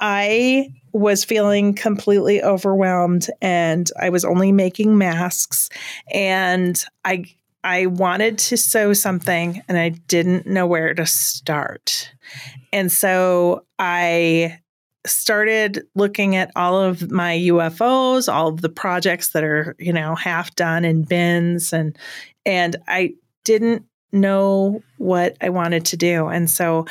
I 0.00 0.72
was 0.92 1.24
feeling 1.24 1.74
completely 1.74 2.42
overwhelmed 2.42 3.28
and 3.40 3.88
I 4.00 4.10
was 4.10 4.24
only 4.24 4.50
making 4.52 4.98
masks 4.98 5.68
and 6.12 6.82
I 7.04 7.26
I 7.62 7.86
wanted 7.86 8.38
to 8.38 8.56
sew 8.56 8.94
something 8.94 9.62
and 9.68 9.76
I 9.78 9.90
didn't 9.90 10.46
know 10.46 10.66
where 10.66 10.94
to 10.94 11.04
start. 11.04 12.10
And 12.72 12.90
so 12.90 13.66
I 13.78 14.60
started 15.06 15.86
looking 15.94 16.36
at 16.36 16.50
all 16.56 16.80
of 16.80 17.10
my 17.10 17.36
UFOs, 17.36 18.32
all 18.32 18.48
of 18.48 18.62
the 18.62 18.68
projects 18.68 19.28
that 19.32 19.44
are, 19.44 19.76
you 19.78 19.92
know, 19.92 20.14
half 20.14 20.54
done 20.56 20.84
in 20.84 21.02
bins 21.02 21.72
and 21.72 21.96
and 22.46 22.76
I 22.88 23.14
didn't 23.44 23.84
know 24.12 24.82
what 24.98 25.36
I 25.40 25.50
wanted 25.50 25.84
to 25.86 25.96
do. 25.96 26.28
And 26.28 26.48
so 26.48 26.86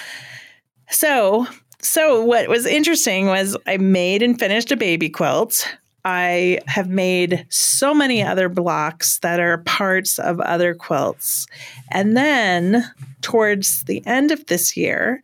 so 0.89 1.47
so 1.81 2.23
what 2.23 2.47
was 2.47 2.65
interesting 2.65 3.27
was 3.27 3.55
I 3.65 3.77
made 3.77 4.21
and 4.21 4.37
finished 4.37 4.71
a 4.71 4.77
baby 4.77 5.09
quilt. 5.09 5.77
I 6.05 6.59
have 6.67 6.89
made 6.89 7.45
so 7.49 7.93
many 7.93 8.23
other 8.23 8.49
blocks 8.49 9.19
that 9.19 9.39
are 9.39 9.59
parts 9.59 10.17
of 10.17 10.39
other 10.39 10.73
quilts. 10.73 11.45
And 11.91 12.15
then 12.15 12.89
towards 13.21 13.83
the 13.83 14.05
end 14.05 14.31
of 14.31 14.45
this 14.45 14.77
year, 14.77 15.21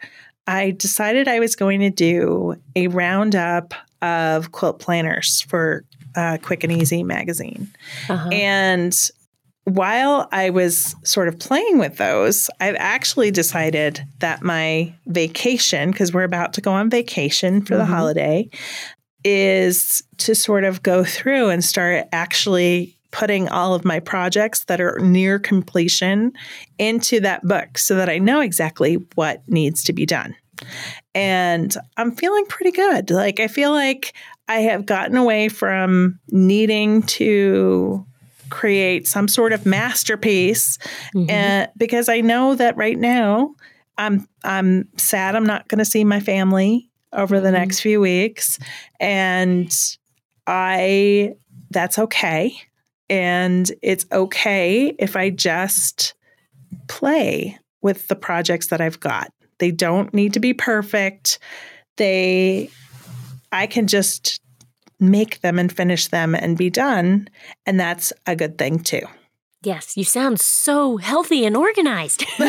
I 0.48 0.72
decided 0.72 1.28
I 1.28 1.40
was 1.40 1.56
going 1.56 1.80
to 1.80 1.90
do 1.90 2.56
a 2.76 2.88
roundup 2.88 3.74
of 4.02 4.52
quilt 4.52 4.80
planners 4.80 5.42
for 5.42 5.84
uh, 6.16 6.38
Quick 6.42 6.64
and 6.64 6.72
Easy 6.72 7.04
magazine. 7.04 7.70
Uh-huh. 8.10 8.30
And 8.30 9.10
while 9.66 10.30
I 10.32 10.52
was 10.52 10.96
sort 11.04 11.28
of 11.28 11.40
playing 11.40 11.80
with 11.80 11.98
those, 11.98 12.50
I've 12.62 12.76
actually 12.78 13.32
decided 13.32 14.06
that 14.20 14.44
my 14.44 14.94
vacation, 15.08 15.92
because 15.92 16.14
we're 16.14 16.24
about 16.24 16.54
to 16.54 16.62
go 16.62 16.72
on 16.72 16.90
vacation 16.90 17.62
for 17.62 17.74
mm-hmm. 17.74 17.80
the 17.80 17.86
holiday, 17.86 18.50
is 19.24 20.04
to 20.18 20.36
sort 20.36 20.64
of 20.64 20.84
go 20.84 21.04
through 21.04 21.50
and 21.50 21.64
start 21.64 22.06
actually 22.12 22.96
putting 23.12 23.50
all 23.50 23.74
of 23.74 23.84
my 23.84 24.00
projects 24.00 24.66
that 24.66 24.80
are 24.80 25.00
near 25.00 25.40
completion 25.40 26.34
into 26.78 27.20
that 27.22 27.42
book 27.42 27.78
so 27.78 27.96
that 27.96 28.10
I 28.10 28.20
know 28.20 28.42
exactly 28.42 28.96
what 29.16 29.42
needs 29.48 29.84
to 29.86 29.94
be 29.94 30.06
done. 30.06 30.36
And 31.16 31.76
I'm 31.98 32.12
feeling 32.12 32.46
pretty 32.46 32.72
good. 32.72 33.10
Like, 33.10 33.40
I 33.40 33.48
feel 33.48 33.72
like 33.72 34.14
I 34.48 34.60
have 34.60 34.86
gotten 34.86 35.18
away 35.18 35.50
from 35.50 36.20
needing 36.30 37.02
to 37.04 38.06
create 38.50 39.08
some 39.08 39.28
sort 39.28 39.54
of 39.54 39.66
masterpiece 39.66 40.78
mm-hmm. 41.16 41.30
uh, 41.30 41.68
because 41.78 42.10
I 42.10 42.22
know 42.22 42.56
that 42.56 42.78
right 42.78 42.98
now 42.98 43.56
I'm 43.98 44.28
I'm 44.44 44.88
sad 44.98 45.36
I'm 45.36 45.46
not 45.46 45.68
going 45.68 45.80
to 45.80 45.86
see 45.86 46.04
my 46.04 46.20
family 46.20 46.90
over 47.14 47.40
the 47.40 47.48
mm-hmm. 47.48 47.58
next 47.58 47.80
few 47.80 48.02
weeks 48.02 48.60
and 49.00 49.72
I 50.48 51.36
that's 51.72 52.00
okay. 52.00 52.56
And 53.10 53.72
it's 53.82 54.06
okay 54.12 54.96
if 54.98 55.16
I 55.16 55.30
just 55.30 56.14
play 56.88 57.60
with 57.82 58.08
the 58.08 58.16
projects 58.16 58.68
that 58.68 58.82
I've 58.82 59.00
got. 59.00 59.32
They 59.60 59.72
don't 59.72 60.14
need 60.14 60.34
to 60.34 60.40
be 60.40 60.54
perfect. 60.54 61.40
They, 61.98 62.70
I 63.52 63.68
can 63.68 63.88
just 63.88 64.42
make 65.00 65.42
them 65.42 65.60
and 65.60 65.72
finish 65.72 66.08
them 66.08 66.36
and 66.36 66.58
be 66.58 66.70
done. 66.70 67.28
And 67.66 67.80
that's 67.80 68.14
a 68.26 68.36
good 68.36 68.58
thing 68.58 68.80
too. 68.80 69.02
Yes, 69.66 69.98
you 69.98 70.04
sound 70.04 70.40
so 70.40 70.98
healthy 70.98 71.44
and 71.44 71.58
organized. 71.58 72.24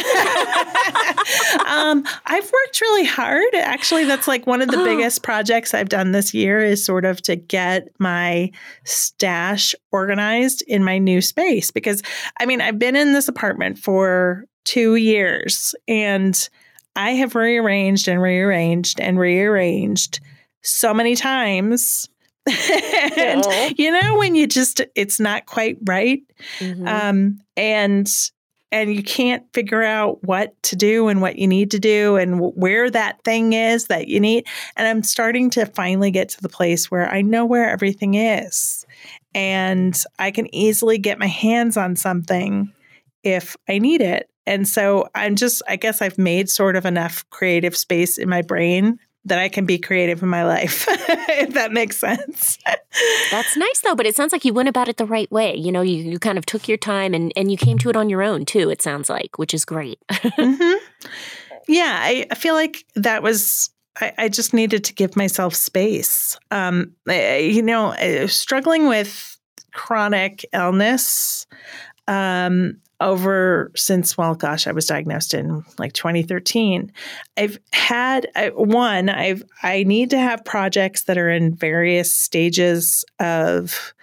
um, 1.66 2.04
I've 2.26 2.52
worked 2.52 2.80
really 2.82 3.06
hard. 3.06 3.54
Actually, 3.54 4.04
that's 4.04 4.28
like 4.28 4.46
one 4.46 4.60
of 4.60 4.68
the 4.68 4.78
oh. 4.78 4.84
biggest 4.84 5.22
projects 5.22 5.72
I've 5.72 5.88
done 5.88 6.12
this 6.12 6.34
year 6.34 6.60
is 6.60 6.84
sort 6.84 7.06
of 7.06 7.22
to 7.22 7.34
get 7.34 7.88
my 7.98 8.50
stash 8.84 9.74
organized 9.92 10.62
in 10.68 10.84
my 10.84 10.98
new 10.98 11.22
space. 11.22 11.70
Because 11.70 12.02
I 12.38 12.44
mean, 12.44 12.60
I've 12.60 12.78
been 12.78 12.96
in 12.96 13.14
this 13.14 13.28
apartment 13.28 13.78
for 13.78 14.44
two 14.64 14.96
years 14.96 15.74
and 15.88 16.50
I 16.96 17.12
have 17.12 17.34
rearranged 17.34 18.08
and 18.08 18.20
rearranged 18.20 19.00
and 19.00 19.18
rearranged 19.18 20.20
so 20.62 20.92
many 20.92 21.14
times 21.14 22.10
and 23.16 23.42
Aww. 23.42 23.78
you 23.78 23.90
know 23.90 24.16
when 24.16 24.36
you 24.36 24.46
just 24.46 24.80
it's 24.94 25.18
not 25.18 25.46
quite 25.46 25.78
right 25.84 26.22
mm-hmm. 26.60 26.86
um 26.86 27.40
and 27.56 28.08
and 28.72 28.94
you 28.94 29.02
can't 29.02 29.44
figure 29.52 29.82
out 29.82 30.22
what 30.24 30.60
to 30.64 30.76
do 30.76 31.08
and 31.08 31.20
what 31.20 31.38
you 31.38 31.46
need 31.46 31.70
to 31.70 31.78
do 31.78 32.16
and 32.16 32.40
where 32.40 32.90
that 32.90 33.22
thing 33.24 33.52
is 33.52 33.86
that 33.86 34.08
you 34.08 34.20
need 34.20 34.46
and 34.76 34.86
i'm 34.86 35.02
starting 35.02 35.50
to 35.50 35.66
finally 35.66 36.10
get 36.10 36.28
to 36.28 36.40
the 36.40 36.48
place 36.48 36.90
where 36.90 37.10
i 37.10 37.20
know 37.20 37.44
where 37.44 37.68
everything 37.68 38.14
is 38.14 38.86
and 39.34 40.02
i 40.18 40.30
can 40.30 40.52
easily 40.54 40.98
get 40.98 41.18
my 41.18 41.26
hands 41.26 41.76
on 41.76 41.96
something 41.96 42.72
if 43.22 43.56
i 43.68 43.78
need 43.78 44.00
it 44.00 44.30
and 44.46 44.68
so 44.68 45.08
i'm 45.14 45.34
just 45.34 45.62
i 45.68 45.74
guess 45.74 46.00
i've 46.00 46.18
made 46.18 46.48
sort 46.48 46.76
of 46.76 46.86
enough 46.86 47.28
creative 47.30 47.76
space 47.76 48.18
in 48.18 48.28
my 48.28 48.42
brain 48.42 48.98
that 49.26 49.38
I 49.38 49.48
can 49.48 49.66
be 49.66 49.76
creative 49.76 50.22
in 50.22 50.28
my 50.28 50.44
life, 50.44 50.86
if 50.88 51.52
that 51.54 51.72
makes 51.72 51.98
sense. 51.98 52.58
That's 53.30 53.56
nice 53.56 53.80
though, 53.80 53.94
but 53.94 54.06
it 54.06 54.16
sounds 54.16 54.32
like 54.32 54.44
you 54.44 54.54
went 54.54 54.68
about 54.68 54.88
it 54.88 54.96
the 54.96 55.04
right 55.04 55.30
way. 55.30 55.54
You 55.54 55.72
know, 55.72 55.82
you, 55.82 55.96
you 55.96 56.18
kind 56.18 56.38
of 56.38 56.46
took 56.46 56.68
your 56.68 56.78
time 56.78 57.12
and, 57.12 57.32
and 57.36 57.50
you 57.50 57.56
came 57.56 57.76
to 57.78 57.90
it 57.90 57.96
on 57.96 58.08
your 58.08 58.22
own 58.22 58.44
too, 58.44 58.70
it 58.70 58.80
sounds 58.80 59.10
like, 59.10 59.36
which 59.36 59.52
is 59.52 59.64
great. 59.64 59.98
mm-hmm. 60.10 61.08
Yeah, 61.68 61.98
I, 62.00 62.26
I 62.30 62.34
feel 62.36 62.54
like 62.54 62.84
that 62.94 63.22
was 63.22 63.70
I, 64.00 64.12
I, 64.16 64.28
just 64.28 64.54
needed 64.54 64.84
to 64.84 64.94
give 64.94 65.16
myself 65.16 65.54
space. 65.54 66.38
Um, 66.52 66.92
I, 67.08 67.38
you 67.38 67.62
know, 67.62 67.94
struggling 68.26 68.86
with 68.86 69.36
chronic 69.72 70.44
illness 70.52 71.46
um, 72.06 72.78
over 73.00 73.70
since 73.76 74.16
well 74.16 74.34
gosh 74.34 74.66
i 74.66 74.72
was 74.72 74.86
diagnosed 74.86 75.34
in 75.34 75.62
like 75.78 75.92
2013 75.92 76.90
i've 77.36 77.58
had 77.72 78.26
I, 78.34 78.48
one 78.50 79.08
i've 79.08 79.42
i 79.62 79.82
need 79.82 80.10
to 80.10 80.18
have 80.18 80.44
projects 80.44 81.02
that 81.04 81.18
are 81.18 81.30
in 81.30 81.54
various 81.54 82.16
stages 82.16 83.04
of 83.18 83.94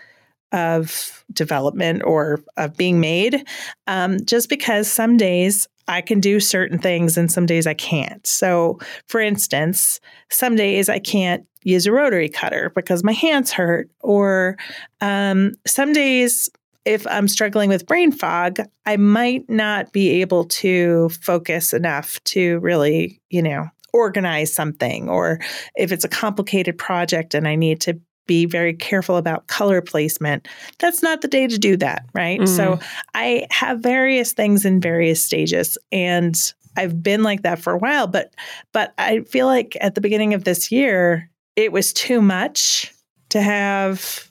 of 0.51 1.25
development 1.33 2.03
or 2.05 2.43
of 2.57 2.77
being 2.77 2.99
made 2.99 3.47
um, 3.87 4.23
just 4.23 4.49
because 4.49 4.89
some 4.89 5.17
days 5.17 5.67
I 5.87 6.01
can 6.01 6.19
do 6.19 6.39
certain 6.39 6.79
things 6.79 7.17
and 7.17 7.31
some 7.31 7.45
days 7.45 7.67
I 7.67 7.73
can't. 7.73 8.25
So, 8.25 8.79
for 9.07 9.19
instance, 9.19 9.99
some 10.29 10.55
days 10.55 10.87
I 10.89 10.99
can't 10.99 11.45
use 11.63 11.85
a 11.85 11.91
rotary 11.91 12.29
cutter 12.29 12.71
because 12.75 13.03
my 13.03 13.11
hands 13.11 13.51
hurt, 13.51 13.89
or 14.01 14.57
um, 15.01 15.53
some 15.65 15.93
days 15.93 16.49
if 16.85 17.07
I'm 17.07 17.27
struggling 17.27 17.69
with 17.69 17.85
brain 17.85 18.11
fog, 18.11 18.59
I 18.85 18.97
might 18.97 19.49
not 19.49 19.93
be 19.93 20.21
able 20.21 20.45
to 20.45 21.09
focus 21.21 21.73
enough 21.73 22.21
to 22.25 22.59
really, 22.59 23.21
you 23.29 23.41
know, 23.41 23.67
organize 23.93 24.53
something, 24.53 25.07
or 25.07 25.39
if 25.75 25.91
it's 25.91 26.03
a 26.03 26.09
complicated 26.09 26.77
project 26.77 27.33
and 27.33 27.47
I 27.47 27.55
need 27.55 27.79
to 27.81 27.99
be 28.25 28.45
very 28.45 28.73
careful 28.73 29.17
about 29.17 29.47
color 29.47 29.81
placement. 29.81 30.47
That's 30.79 31.03
not 31.03 31.21
the 31.21 31.27
day 31.27 31.47
to 31.47 31.57
do 31.57 31.77
that, 31.77 32.05
right? 32.13 32.39
Mm. 32.39 32.47
So 32.47 32.79
I 33.13 33.47
have 33.51 33.79
various 33.79 34.33
things 34.33 34.65
in 34.65 34.79
various 34.79 35.23
stages 35.23 35.77
and 35.91 36.35
I've 36.75 37.03
been 37.03 37.21
like 37.21 37.43
that 37.43 37.59
for 37.59 37.73
a 37.73 37.77
while, 37.77 38.07
but 38.07 38.33
but 38.71 38.93
I 38.97 39.21
feel 39.21 39.45
like 39.45 39.77
at 39.81 39.95
the 39.95 40.01
beginning 40.01 40.33
of 40.33 40.43
this 40.43 40.71
year 40.71 41.29
it 41.55 41.71
was 41.71 41.93
too 41.93 42.21
much 42.21 42.93
to 43.29 43.41
have 43.41 44.29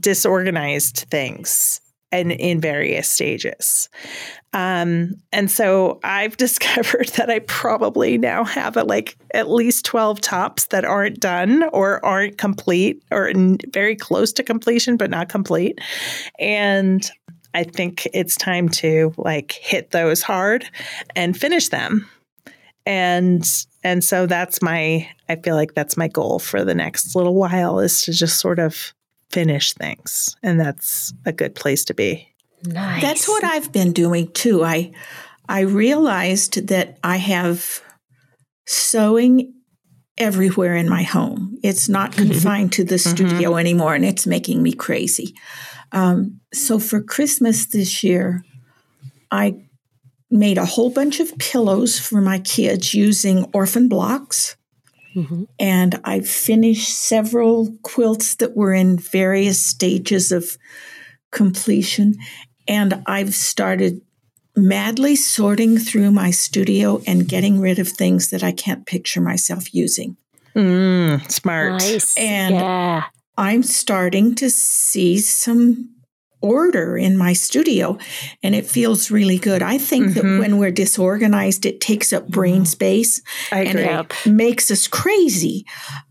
disorganized 0.00 1.06
things 1.10 1.80
and 2.12 2.32
in 2.32 2.60
various 2.60 3.10
stages. 3.10 3.88
Um, 4.52 5.16
and 5.32 5.50
so 5.50 6.00
I've 6.02 6.36
discovered 6.38 7.08
that 7.16 7.30
I 7.30 7.40
probably 7.40 8.16
now 8.18 8.44
have 8.44 8.76
a, 8.76 8.84
like 8.84 9.16
at 9.34 9.50
least 9.50 9.84
12 9.84 10.20
tops 10.20 10.66
that 10.68 10.84
aren't 10.84 11.20
done 11.20 11.64
or 11.72 12.04
aren't 12.04 12.38
complete 12.38 13.02
or 13.10 13.30
very 13.72 13.96
close 13.96 14.32
to 14.34 14.42
completion, 14.42 14.96
but 14.96 15.10
not 15.10 15.28
complete. 15.28 15.78
And 16.38 17.08
I 17.54 17.64
think 17.64 18.06
it's 18.12 18.36
time 18.36 18.68
to 18.68 19.14
like 19.16 19.52
hit 19.52 19.90
those 19.90 20.22
hard 20.22 20.68
and 21.14 21.36
finish 21.36 21.68
them. 21.68 22.08
And 22.84 23.44
and 23.82 24.04
so 24.04 24.26
that's 24.26 24.62
my 24.62 25.08
I 25.28 25.36
feel 25.36 25.56
like 25.56 25.74
that's 25.74 25.96
my 25.96 26.06
goal 26.06 26.38
for 26.38 26.64
the 26.64 26.74
next 26.74 27.16
little 27.16 27.34
while 27.34 27.80
is 27.80 28.02
to 28.02 28.12
just 28.12 28.40
sort 28.40 28.58
of 28.58 28.94
finish 29.30 29.72
things. 29.72 30.36
And 30.42 30.60
that's 30.60 31.12
a 31.24 31.32
good 31.32 31.54
place 31.54 31.84
to 31.86 31.94
be. 31.94 32.32
Nice. 32.64 33.02
That's 33.02 33.28
what 33.28 33.44
I've 33.44 33.72
been 33.72 33.92
doing 33.92 34.32
too. 34.32 34.64
I 34.64 34.92
I 35.48 35.60
realized 35.60 36.68
that 36.68 36.98
I 37.04 37.16
have 37.18 37.80
sewing 38.66 39.54
everywhere 40.18 40.74
in 40.74 40.88
my 40.88 41.02
home. 41.02 41.58
It's 41.62 41.88
not 41.88 42.12
confined 42.16 42.72
to 42.72 42.84
the 42.84 42.96
mm-hmm. 42.96 43.10
studio 43.10 43.50
mm-hmm. 43.50 43.58
anymore, 43.58 43.94
and 43.94 44.04
it's 44.04 44.26
making 44.26 44.62
me 44.62 44.72
crazy. 44.72 45.34
Um, 45.92 46.40
so 46.52 46.78
for 46.78 47.00
Christmas 47.00 47.66
this 47.66 48.02
year, 48.02 48.42
I 49.30 49.56
made 50.30 50.58
a 50.58 50.64
whole 50.64 50.90
bunch 50.90 51.20
of 51.20 51.36
pillows 51.38 51.98
for 51.98 52.20
my 52.20 52.38
kids 52.40 52.94
using 52.94 53.48
orphan 53.54 53.88
blocks. 53.88 54.56
Mm-hmm. 55.16 55.44
And 55.58 55.98
I 56.04 56.20
finished 56.20 56.90
several 56.90 57.74
quilts 57.82 58.34
that 58.36 58.54
were 58.54 58.74
in 58.74 58.98
various 58.98 59.58
stages 59.58 60.30
of 60.30 60.58
completion. 61.32 62.16
And 62.68 63.02
I've 63.06 63.34
started 63.34 64.02
madly 64.54 65.16
sorting 65.16 65.78
through 65.78 66.10
my 66.10 66.30
studio 66.30 67.00
and 67.06 67.28
getting 67.28 67.60
rid 67.60 67.78
of 67.78 67.88
things 67.88 68.30
that 68.30 68.42
I 68.42 68.52
can't 68.52 68.86
picture 68.86 69.20
myself 69.20 69.74
using. 69.74 70.16
Mm, 70.54 71.30
smart. 71.30 71.72
Nice. 71.72 72.16
And 72.16 72.54
yeah. 72.54 73.04
I'm 73.36 73.62
starting 73.62 74.34
to 74.36 74.50
see 74.50 75.18
some 75.18 75.95
order 76.40 76.96
in 76.96 77.16
my 77.16 77.32
studio 77.32 77.98
and 78.42 78.54
it 78.54 78.66
feels 78.66 79.10
really 79.10 79.38
good. 79.38 79.62
I 79.62 79.78
think 79.78 80.08
mm-hmm. 80.08 80.14
that 80.14 80.40
when 80.40 80.58
we're 80.58 80.70
disorganized, 80.70 81.66
it 81.66 81.80
takes 81.80 82.12
up 82.12 82.28
brain 82.28 82.56
mm-hmm. 82.56 82.64
space 82.64 83.22
and 83.50 83.78
it 83.78 84.26
makes 84.26 84.70
us 84.70 84.86
crazy. 84.86 85.66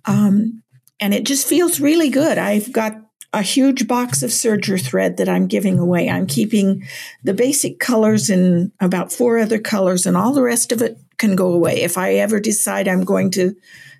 Um, 0.06 0.64
and 1.00 1.14
it 1.14 1.26
just 1.26 1.48
feels 1.48 1.80
really 1.80 2.10
good. 2.10 2.38
I've 2.38 2.72
got 2.72 3.02
a 3.36 3.42
huge 3.42 3.86
box 3.86 4.24
of 4.24 4.30
serger 4.30 4.82
thread 4.82 5.18
that 5.18 5.28
I'm 5.28 5.48
giving 5.48 5.78
away. 5.78 6.10
I'm 6.10 6.26
keeping 6.26 6.88
the 7.24 7.34
basic 7.34 7.80
colors 7.80 8.30
and 8.30 8.72
about 8.80 9.12
four 9.12 9.38
other 9.38 9.60
colors, 9.60 10.06
and 10.06 10.16
all 10.16 10.34
the 10.34 10.42
rest 10.42 10.72
of 10.72 10.82
it 10.82 10.98
can 11.18 11.36
go 11.36 11.52
away. 11.52 11.82
If 11.82 11.98
I 11.98 12.14
ever 12.14 12.40
decide 12.40 12.88
I'm 12.88 13.04
going 13.04 13.32
to 13.32 13.54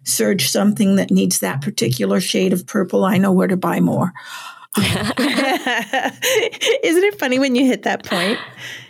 serge 0.06 0.50
something 0.50 0.96
that 0.96 1.12
needs 1.12 1.40
that 1.40 1.62
particular 1.62 2.22
shade 2.22 2.54
of 2.54 2.66
purple, 2.66 3.04
I 3.04 3.18
know 3.18 3.34
where 3.34 3.48
to 3.48 3.58
buy 3.58 3.82
more. 3.82 4.14
Isn't 6.84 7.04
it 7.04 7.20
funny 7.20 7.40
when 7.40 7.56
you 7.56 7.66
hit 7.66 7.84
that 7.84 8.06
point? 8.06 8.40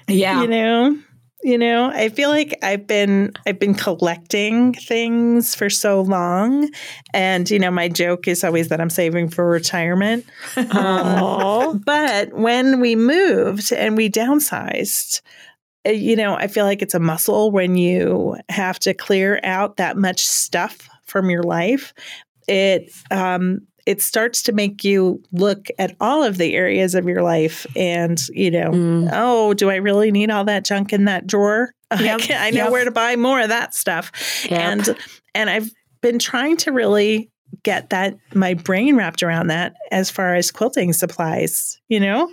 Yeah. 0.07 0.41
You 0.41 0.47
know? 0.47 0.97
You 1.43 1.59
know, 1.59 1.91
I 1.93 2.09
feel 2.09 2.29
like 2.29 2.57
I've 2.63 2.87
been 2.87 3.31
I've 3.45 3.59
been 3.59 3.75
collecting 3.75 4.73
things 4.73 5.53
for 5.53 5.69
so 5.69 6.01
long, 6.01 6.71
and 7.13 7.47
you 7.51 7.59
know, 7.59 7.69
my 7.69 7.87
joke 7.87 8.27
is 8.27 8.43
always 8.43 8.69
that 8.69 8.81
I'm 8.81 8.89
saving 8.89 9.29
for 9.29 9.47
retirement. 9.47 10.25
Um, 10.71 11.83
but 11.85 12.33
when 12.33 12.79
we 12.79 12.95
moved 12.95 13.71
and 13.71 13.95
we 13.95 14.09
downsized, 14.09 15.21
uh, 15.85 15.91
you 15.91 16.15
know, 16.15 16.35
I 16.35 16.47
feel 16.47 16.65
like 16.65 16.81
it's 16.81 16.95
a 16.95 16.99
muscle 16.99 17.51
when 17.51 17.75
you 17.75 18.37
have 18.49 18.79
to 18.79 18.95
clear 18.95 19.39
out 19.43 19.77
that 19.77 19.97
much 19.97 20.25
stuff 20.25 20.89
from 21.03 21.29
your 21.29 21.43
life. 21.43 21.93
It 22.47 22.91
um, 23.11 23.67
it 23.85 24.01
starts 24.01 24.41
to 24.43 24.51
make 24.51 24.83
you 24.83 25.21
look 25.31 25.67
at 25.77 25.95
all 25.99 26.23
of 26.23 26.37
the 26.37 26.55
areas 26.55 26.95
of 26.95 27.05
your 27.05 27.21
life 27.21 27.67
and, 27.75 28.27
you 28.29 28.49
know, 28.49 28.71
mm. 28.71 29.09
oh, 29.13 29.53
do 29.53 29.69
I 29.69 29.75
really 29.75 30.11
need 30.11 30.31
all 30.31 30.43
that 30.45 30.65
junk 30.65 30.91
in 30.93 31.05
that 31.05 31.27
drawer? 31.27 31.71
Yep. 31.97 32.21
I, 32.31 32.47
I 32.47 32.49
know 32.49 32.63
yep. 32.63 32.71
where 32.71 32.83
to 32.83 32.91
buy 32.91 33.15
more 33.15 33.39
of 33.39 33.49
that 33.49 33.73
stuff. 33.73 34.11
Yep. 34.49 34.59
And 34.59 34.97
and 35.33 35.49
I've 35.49 35.71
been 36.01 36.19
trying 36.19 36.57
to 36.57 36.71
really 36.71 37.29
get 37.63 37.91
that 37.91 38.17
my 38.33 38.55
brain 38.55 38.97
wrapped 38.97 39.23
around 39.23 39.47
that 39.47 39.75
as 39.91 40.09
far 40.09 40.35
as 40.35 40.51
quilting 40.51 40.93
supplies, 40.93 41.79
you 41.87 41.99
know? 41.99 42.29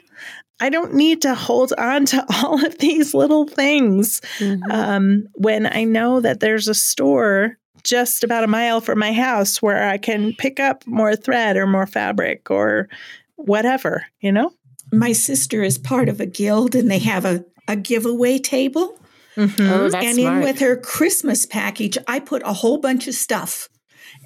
I 0.60 0.68
don't 0.68 0.94
need 0.94 1.22
to 1.22 1.34
hold 1.34 1.72
on 1.76 2.06
to 2.06 2.24
all 2.42 2.64
of 2.64 2.78
these 2.78 3.14
little 3.14 3.46
things 3.46 4.20
mm-hmm. 4.38 4.70
um, 4.70 5.28
when 5.34 5.66
I 5.66 5.84
know 5.84 6.20
that 6.20 6.40
there's 6.40 6.68
a 6.68 6.74
store 6.74 7.58
just 7.84 8.24
about 8.24 8.44
a 8.44 8.48
mile 8.48 8.80
from 8.80 8.98
my 8.98 9.12
house 9.12 9.60
where 9.60 9.88
I 9.88 9.98
can 9.98 10.34
pick 10.34 10.60
up 10.60 10.86
more 10.86 11.16
thread 11.16 11.56
or 11.56 11.66
more 11.66 11.86
fabric 11.86 12.50
or 12.50 12.88
whatever, 13.36 14.06
you 14.20 14.32
know? 14.32 14.52
My 14.92 15.12
sister 15.12 15.62
is 15.62 15.78
part 15.78 16.08
of 16.08 16.20
a 16.20 16.26
guild 16.26 16.74
and 16.74 16.90
they 16.90 16.98
have 17.00 17.24
a, 17.24 17.44
a 17.66 17.76
giveaway 17.76 18.38
table. 18.38 18.98
Mm-hmm. 19.36 19.62
Oh, 19.62 19.88
that's 19.88 20.04
and 20.04 20.16
smart. 20.16 20.36
in 20.36 20.42
with 20.42 20.60
her 20.60 20.76
Christmas 20.76 21.46
package, 21.46 21.96
I 22.06 22.20
put 22.20 22.42
a 22.44 22.52
whole 22.52 22.78
bunch 22.78 23.08
of 23.08 23.14
stuff 23.14 23.68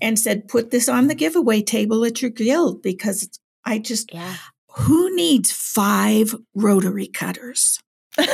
and 0.03 0.19
said, 0.19 0.49
put 0.49 0.71
this 0.71 0.89
on 0.89 1.07
the 1.07 1.15
giveaway 1.15 1.63
table 1.63 2.05
at 2.05 2.21
your 2.21 2.31
guild 2.31 2.83
because 2.83 3.29
I 3.65 3.79
just, 3.79 4.13
yeah. 4.13 4.37
who 4.71 5.15
needs 5.15 5.53
five 5.53 6.35
rotary 6.55 7.07
cutters? 7.07 7.79
Oh 8.19 8.25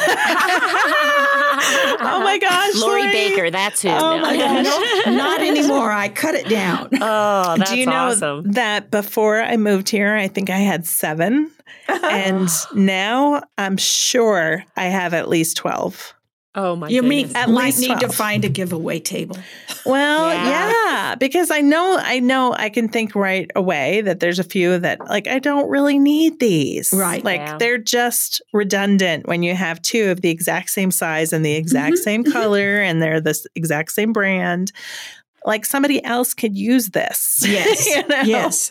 my 2.23 2.39
gosh, 2.41 2.75
Lori, 2.77 3.03
Lori 3.03 3.13
Baker, 3.13 3.51
that's 3.51 3.83
who. 3.83 3.89
Oh 3.91 4.19
my 4.19 4.37
gosh, 4.37 5.07
not 5.07 5.41
anymore. 5.41 5.91
I 5.93 6.09
cut 6.09 6.35
it 6.35 6.49
down. 6.49 6.91
Oh, 7.05 7.57
that's 7.59 7.71
Do 7.73 7.79
you 7.79 7.87
know 7.87 8.11
awesome. 8.11 8.53
that 8.53 8.91
before 8.91 9.41
I 9.41 9.57
moved 9.57 9.89
here, 9.89 10.15
I 10.15 10.29
think 10.29 10.51
I 10.51 10.59
had 10.59 10.87
seven, 10.87 11.51
and 11.89 12.49
now 12.75 13.43
I'm 13.59 13.77
sure 13.77 14.65
I 14.77 14.85
have 14.85 15.15
at 15.15 15.29
least 15.29 15.57
twelve. 15.57 16.15
Oh 16.55 16.77
my! 16.77 16.89
You 16.89 17.01
goodness. 17.01 17.29
mean 17.29 17.37
at 17.37 17.49
might 17.49 17.79
need 17.79 17.87
12. 17.87 18.01
to 18.01 18.09
find 18.11 18.45
a 18.45 18.49
giveaway 18.49 19.01
table? 19.01 19.37
Well, 19.85 20.33
yeah. 20.33 20.71
yeah. 20.71 21.15
because 21.17 21.51
I 21.51 21.61
know, 21.61 21.99
I 22.01 22.21
know, 22.21 22.55
I 22.57 22.69
can 22.69 22.89
think 22.89 23.17
right 23.17 23.51
away 23.57 24.01
that 24.03 24.21
there's 24.21 24.39
a 24.39 24.45
few 24.45 24.79
that 24.79 25.01
like 25.09 25.27
I 25.27 25.41
don't 25.41 25.69
really 25.69 25.99
need 25.99 26.39
these. 26.39 26.93
Right, 26.93 27.25
like 27.25 27.41
yeah. 27.41 27.59
they're 27.59 27.79
just 27.79 28.41
redundant 28.53 29.27
when 29.27 29.43
you 29.43 29.57
have 29.57 29.83
two 29.83 30.11
of 30.11 30.21
the 30.21 30.31
exact 30.31 30.71
same 30.71 30.93
size 30.93 31.33
and 31.33 31.45
the 31.45 31.55
exact 31.55 31.95
mm-hmm. 31.95 32.03
same 32.03 32.23
mm-hmm. 32.23 32.33
color, 32.33 32.81
and 32.81 33.03
they're 33.03 33.21
the 33.21 33.37
exact 33.57 33.91
same 33.91 34.13
brand. 34.13 34.71
Like 35.45 35.65
somebody 35.65 36.05
else 36.05 36.33
could 36.33 36.57
use 36.57 36.91
this. 36.91 37.45
Yes. 37.49 37.87
you 37.89 38.07
know? 38.07 38.23
Yes. 38.23 38.71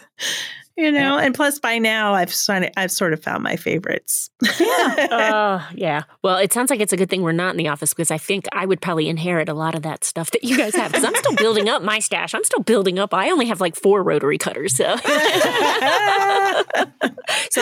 You 0.82 0.92
know, 0.92 1.18
and 1.18 1.36
plus 1.36 1.60
by 1.60 1.78
now 1.78 2.14
I've 2.14 2.34
sort 2.34 2.64
of, 2.64 2.70
I've 2.76 2.92
sort 2.92 3.14
of 3.14 3.24
found 3.24 3.44
my 3.44 3.56
favorites. 3.56 4.30
Yeah. 4.60 5.08
uh, 5.12 5.64
yeah. 5.76 6.04
Well, 6.24 6.38
it 6.38 6.52
sounds 6.52 6.72
like 6.72 6.80
it's 6.80 6.92
a 6.92 6.98
good 6.98 7.10
thing 7.10 7.22
we're 7.22 7.32
not 7.32 7.52
in 7.52 7.58
the 7.58 7.68
office 7.68 7.94
because 7.94 8.10
I 8.10 8.18
think 8.18 8.46
I 8.52 8.66
would 8.66 8.82
probably 8.82 9.08
inherit 9.08 9.48
a 9.48 9.54
lot 9.54 9.76
of 9.76 9.84
that 9.84 10.04
stuff 10.04 10.32
that 10.32 10.44
you 10.44 10.58
guys 10.58 10.76
have 10.76 10.92
because 10.92 11.06
I'm 11.06 11.16
still 11.16 11.36
building 11.36 11.70
up 11.70 11.84
my 11.84 12.00
stash. 12.00 12.34
I'm 12.34 12.44
still 12.44 12.64
building 12.64 12.98
up. 12.98 13.14
I 13.14 13.30
only 13.30 13.46
have 13.46 13.62
like 13.62 13.76
four 13.76 14.02
rotary 14.02 14.40
cutters. 14.40 14.76
So, 14.76 14.96
so 14.96 15.02
I'm 15.06 16.64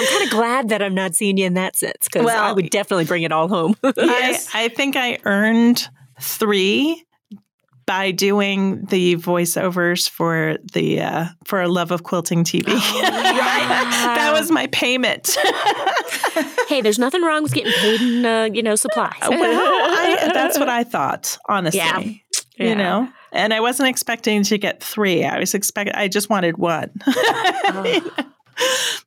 kind 0.05 0.23
of 0.23 0.29
glad 0.29 0.69
that 0.69 0.82
I'm 0.82 0.95
not 0.95 1.15
seeing 1.15 1.38
you 1.38 1.45
in 1.45 1.55
that 1.55 1.75
sense 1.75 2.05
because 2.05 2.25
well, 2.25 2.41
I 2.41 2.53
would 2.53 2.69
definitely 2.69 3.05
bring 3.05 3.23
it 3.23 3.34
all 3.34 3.49
home. 3.49 3.75
yes. 3.97 4.49
I, 4.53 4.65
I 4.65 4.69
think 4.69 4.95
I 4.95 5.19
earned 5.25 5.89
three 6.21 7.03
by 7.89 8.12
doing 8.12 8.86
the 8.86 9.15
voiceovers 9.15 10.08
for 10.08 10.60
the 10.73 11.02
uh, 11.02 11.25
for 11.45 11.60
a 11.60 11.67
love 11.67 11.89
of 11.89 12.04
quilting 12.04 12.43
TV. 12.43 12.65
Oh, 12.67 13.02
that 13.02 14.30
was 14.32 14.52
my 14.52 14.67
payment. 14.67 15.36
hey, 16.67 16.82
there's 16.82 16.99
nothing 16.99 17.23
wrong 17.23 17.41
with 17.41 17.52
getting 17.52 17.73
paid 17.73 17.99
in 17.99 18.23
uh, 18.23 18.43
you 18.54 18.62
know 18.62 18.75
supplies. 18.75 19.17
well, 19.28 19.32
I, 19.41 20.30
that's 20.36 20.60
what 20.60 20.69
I 20.69 20.84
thought, 20.84 21.36
honestly. 21.47 21.80
Yeah. 21.80 21.99
yeah. 22.60 22.69
You 22.69 22.75
know, 22.75 23.10
and 23.32 23.56
I 23.56 23.60
wasn't 23.60 23.89
expecting 23.89 24.43
to 24.43 24.60
get 24.60 24.84
three. 24.84 25.25
I 25.25 25.39
was 25.39 25.56
expecting. 25.56 25.95
I 25.95 26.10
just 26.10 26.30
wanted 26.30 26.60
one. 26.60 26.91
oh. 27.08 28.28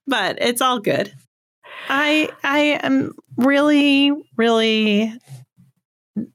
But 0.09 0.39
it's 0.41 0.61
all 0.61 0.81
good. 0.81 1.15
I 1.89 2.31
I 2.43 2.81
am 2.83 3.13
really 3.37 4.11
really 4.37 5.17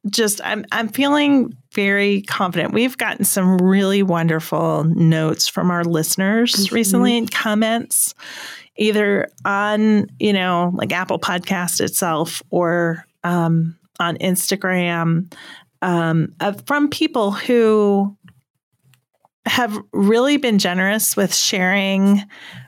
just 0.09 0.39
I'm 0.45 0.63
I'm 0.71 0.87
feeling 0.87 1.51
very 1.77 2.23
confident. 2.23 2.73
We've 2.73 2.97
gotten 2.97 3.23
some 3.23 3.59
really 3.59 4.01
wonderful 4.01 4.83
notes 4.83 5.47
from 5.47 5.69
our 5.69 5.83
listeners 5.83 6.53
mm-hmm. 6.53 6.73
recently 6.73 7.15
and 7.19 7.29
comments 7.29 8.15
either 8.77 9.27
on, 9.45 10.07
you 10.19 10.33
know, 10.33 10.71
like 10.73 10.91
Apple 10.91 11.19
Podcast 11.19 11.79
itself 11.79 12.41
or 12.49 13.05
um, 13.23 13.77
on 13.99 14.17
Instagram 14.17 15.31
um, 15.83 16.33
uh, 16.39 16.53
from 16.65 16.89
people 16.89 17.31
who 17.31 18.17
have 19.45 19.77
really 19.93 20.37
been 20.37 20.57
generous 20.57 21.15
with 21.15 21.33
sharing 21.33 22.23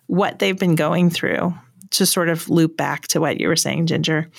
what 0.05 0.37
they've 0.37 0.59
been 0.59 0.75
going 0.75 1.09
through 1.09 1.51
to 1.89 2.05
sort 2.05 2.29
of 2.29 2.47
loop 2.47 2.77
back 2.77 3.07
to 3.07 3.19
what 3.19 3.39
you 3.39 3.47
were 3.47 3.55
saying, 3.55 3.87
Ginger. 3.87 4.29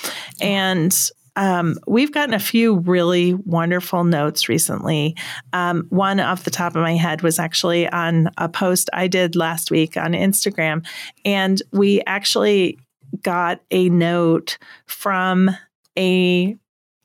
And 0.40 0.96
um, 1.40 1.78
we've 1.86 2.12
gotten 2.12 2.34
a 2.34 2.38
few 2.38 2.80
really 2.80 3.32
wonderful 3.32 4.04
notes 4.04 4.46
recently. 4.46 5.16
Um, 5.54 5.86
one 5.88 6.20
off 6.20 6.44
the 6.44 6.50
top 6.50 6.76
of 6.76 6.82
my 6.82 6.96
head 6.96 7.22
was 7.22 7.38
actually 7.38 7.88
on 7.88 8.28
a 8.36 8.46
post 8.46 8.90
I 8.92 9.08
did 9.08 9.34
last 9.34 9.70
week 9.70 9.96
on 9.96 10.12
Instagram. 10.12 10.86
And 11.24 11.62
we 11.72 12.02
actually 12.06 12.78
got 13.22 13.62
a 13.70 13.88
note 13.88 14.58
from 14.84 15.50
a 15.98 16.56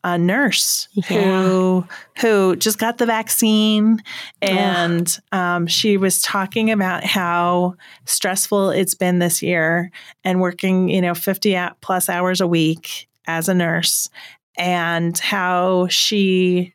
a 0.03 0.19
nurse 0.19 0.87
yeah. 0.93 1.03
who 1.03 1.87
who 2.19 2.55
just 2.57 2.77
got 2.77 2.99
the 2.99 3.07
vaccine 3.07 4.03
and 4.39 5.17
um, 5.31 5.65
she 5.65 5.97
was 5.97 6.21
talking 6.21 6.69
about 6.69 7.03
how 7.03 7.73
stressful 8.05 8.69
it's 8.69 8.93
been 8.93 9.17
this 9.17 9.41
year 9.41 9.89
and 10.23 10.39
working 10.39 10.89
you 10.89 11.01
know 11.01 11.15
50 11.15 11.57
plus 11.81 12.07
hours 12.07 12.39
a 12.39 12.45
week 12.45 13.07
as 13.27 13.49
a 13.49 13.53
nurse 13.53 14.09
and 14.57 15.17
how 15.19 15.87
she 15.87 16.73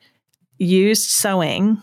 used 0.59 1.09
sewing 1.09 1.81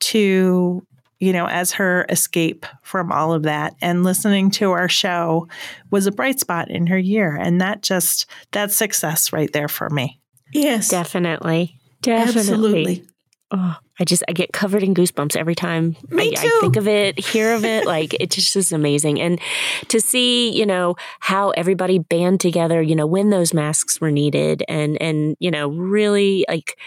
to 0.00 0.82
you 1.20 1.32
know 1.32 1.46
as 1.46 1.72
her 1.72 2.06
escape 2.08 2.64
from 2.82 3.12
all 3.12 3.32
of 3.32 3.42
that. 3.44 3.74
And 3.82 4.04
listening 4.04 4.50
to 4.52 4.70
our 4.70 4.88
show 4.88 5.48
was 5.90 6.06
a 6.06 6.12
bright 6.12 6.40
spot 6.40 6.70
in 6.70 6.86
her 6.86 6.98
year. 6.98 7.36
And 7.36 7.60
that 7.60 7.82
just 7.82 8.26
that's 8.52 8.76
success 8.76 9.32
right 9.32 9.52
there 9.52 9.68
for 9.68 9.90
me. 9.90 10.20
Yes. 10.52 10.88
Definitely. 10.88 11.78
Definitely. 12.00 12.40
absolutely 12.40 13.07
oh 13.50 13.76
I 14.00 14.04
just 14.04 14.22
I 14.28 14.32
get 14.32 14.52
covered 14.52 14.82
in 14.82 14.94
goosebumps 14.94 15.36
every 15.36 15.54
time 15.54 15.96
I, 16.12 16.32
I, 16.36 16.60
think 16.60 16.76
of 16.76 16.86
it, 16.86 17.18
hear 17.18 17.54
of 17.54 17.64
it. 17.64 17.86
like 17.86 18.14
it 18.14 18.30
just 18.30 18.54
is 18.54 18.72
amazing, 18.72 19.20
and 19.20 19.40
to 19.88 20.00
see 20.00 20.50
you 20.56 20.66
know 20.66 20.96
how 21.20 21.50
everybody 21.50 21.98
band 21.98 22.40
together, 22.40 22.80
you 22.80 22.94
know, 22.94 23.06
when 23.06 23.30
those 23.30 23.52
masks 23.52 24.00
were 24.00 24.10
needed, 24.10 24.62
and 24.68 25.00
and 25.00 25.36
you 25.40 25.50
know 25.50 25.68
really 25.68 26.44
like 26.48 26.78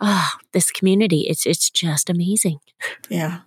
oh 0.00 0.30
this 0.52 0.70
community, 0.70 1.26
it's 1.28 1.46
it's 1.46 1.70
just 1.70 2.10
amazing. 2.10 2.58
Yeah. 3.08 3.40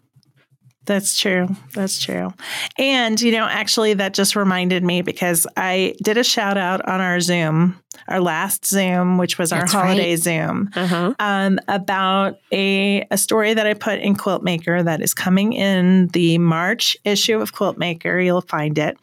That's 0.85 1.15
true. 1.15 1.47
That's 1.73 1.99
true. 1.99 2.33
And, 2.77 3.21
you 3.21 3.31
know, 3.31 3.45
actually, 3.45 3.93
that 3.95 4.13
just 4.15 4.35
reminded 4.35 4.83
me 4.83 5.03
because 5.03 5.45
I 5.55 5.93
did 6.03 6.17
a 6.17 6.23
shout 6.23 6.57
out 6.57 6.87
on 6.87 6.99
our 6.99 7.19
Zoom, 7.19 7.79
our 8.07 8.19
last 8.19 8.65
Zoom, 8.65 9.19
which 9.19 9.37
was 9.37 9.53
our 9.53 9.67
holiday 9.67 10.11
right. 10.11 10.19
Zoom, 10.19 10.71
uh-huh. 10.75 11.13
um, 11.19 11.59
about 11.67 12.39
a, 12.51 13.05
a 13.11 13.17
story 13.17 13.53
that 13.53 13.67
I 13.67 13.75
put 13.75 13.99
in 13.99 14.15
Quiltmaker 14.15 14.83
that 14.83 15.01
is 15.01 15.13
coming 15.13 15.53
in 15.53 16.07
the 16.07 16.39
March 16.39 16.97
issue 17.05 17.39
of 17.39 17.53
Quiltmaker. 17.53 18.23
You'll 18.23 18.41
find 18.41 18.77
it. 18.79 18.97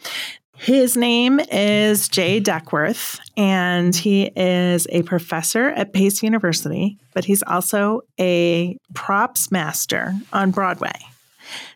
His 0.57 0.97
name 0.97 1.39
is 1.53 2.09
Jay 2.09 2.41
Duckworth, 2.41 3.21
and 3.37 3.95
he 3.95 4.33
is 4.35 4.89
a 4.91 5.03
professor 5.03 5.69
at 5.69 5.93
Pace 5.93 6.25
University, 6.25 6.99
but 7.15 7.25
he's 7.25 7.45
also 7.45 8.01
a 8.19 8.77
props 8.93 9.53
master 9.53 10.13
on 10.33 10.51
Broadway. 10.51 10.99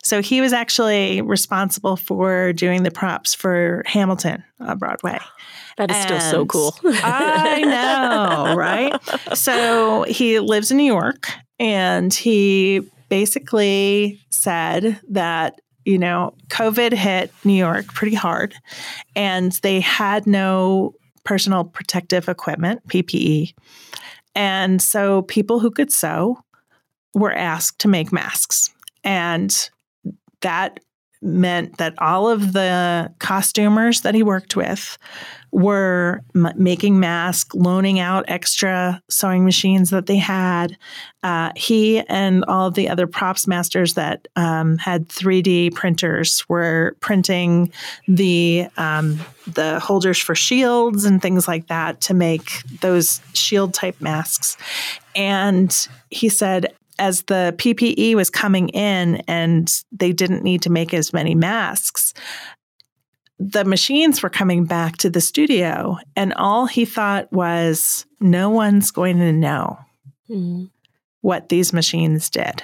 So 0.03 0.23
he 0.23 0.41
was 0.41 0.53
actually 0.53 1.21
responsible 1.23 1.97
for 1.97 2.53
doing 2.53 2.83
the 2.83 2.91
props 2.91 3.35
for 3.35 3.83
Hamilton 3.87 4.43
on 4.61 4.79
Broadway. 4.79 5.19
That 5.79 5.91
is 5.91 5.97
and 5.97 6.05
still 6.05 6.21
so 6.21 6.47
cool. 6.47 6.75
I 6.85 7.63
know, 7.63 8.55
right? 8.57 8.93
So 9.35 10.05
he 10.05 10.39
lives 10.39 10.71
in 10.71 10.77
New 10.77 10.93
York 10.93 11.29
and 11.59 12.13
he 12.13 12.83
basically 13.09 14.21
said 14.31 15.01
that 15.09 15.61
you 15.85 15.99
know, 15.99 16.35
COVID 16.49 16.93
hit 16.93 17.33
New 17.45 17.55
York 17.55 17.87
pretty 17.87 18.15
hard 18.15 18.55
and 19.17 19.53
they 19.63 19.81
had 19.81 20.27
no 20.27 20.95
personal 21.25 21.65
protective 21.65 22.29
equipment, 22.29 22.87
PPE. 22.89 23.53
And 24.35 24.81
so 24.81 25.23
people 25.23 25.61
who 25.61 25.71
could 25.71 25.93
sew 25.93 26.39
were 27.15 27.33
asked 27.33 27.81
to 27.81 27.89
make 27.89 28.13
masks. 28.13 28.73
And 29.05 29.71
that 30.41 30.81
meant 31.23 31.79
that 31.79 31.95
all 31.99 32.29
of 32.29 32.53
the 32.53 33.13
costumers 33.21 34.01
that 34.01 34.15
he 34.15 34.23
worked 34.23 34.57
with 34.57 34.99
were 35.53 36.23
m- 36.35 36.53
making 36.57 36.99
masks, 36.99 37.55
loaning 37.55 38.01
out 38.01 38.25
extra 38.27 39.01
sewing 39.09 39.45
machines 39.45 39.91
that 39.91 40.07
they 40.07 40.17
had. 40.17 40.77
Uh, 41.23 41.53
he 41.55 42.01
and 42.01 42.45
all 42.47 42.67
of 42.67 42.75
the 42.75 42.89
other 42.89 43.07
props 43.07 43.47
masters 43.47 43.95
that 43.95 44.27
um, 44.35 44.79
had 44.79 45.09
3D 45.09 45.75
printers 45.75 46.45
were 46.49 46.97
printing 47.01 47.71
the 48.09 48.67
um, 48.77 49.21
the 49.47 49.79
holders 49.79 50.19
for 50.19 50.35
shields 50.35 51.05
and 51.05 51.21
things 51.21 51.47
like 51.47 51.69
that 51.69 52.01
to 52.01 52.15
make 52.15 52.63
those 52.81 53.21
shield 53.35 53.75
type 53.75 54.01
masks. 54.01 54.57
And 55.15 55.89
he 56.11 56.29
said, 56.29 56.75
as 57.03 57.23
the 57.23 57.53
PPE 57.59 58.15
was 58.15 58.31
coming 58.31 58.69
in 58.69 59.17
and 59.27 59.83
they 59.91 60.13
didn't 60.13 60.45
need 60.45 60.63
to 60.63 60.71
make 60.71 60.95
as 60.95 61.13
many 61.13 61.35
masks, 61.35 62.15
the 63.41 63.65
machines 63.65 64.23
were 64.23 64.31
coming 64.31 64.65
back 64.65 64.99
to 64.99 65.11
the 65.11 65.21
studio. 65.21 65.99
And 66.15 66.33
all 66.35 66.67
he 66.67 66.85
thought 66.85 67.33
was, 67.33 68.07
no 68.21 68.51
one's 68.51 68.93
going 68.93 69.19
to 69.19 69.33
know 69.33 69.81
mm-hmm. 70.31 70.67
what 71.23 71.49
these 71.49 71.73
machines 71.73 72.31
did. 72.31 72.63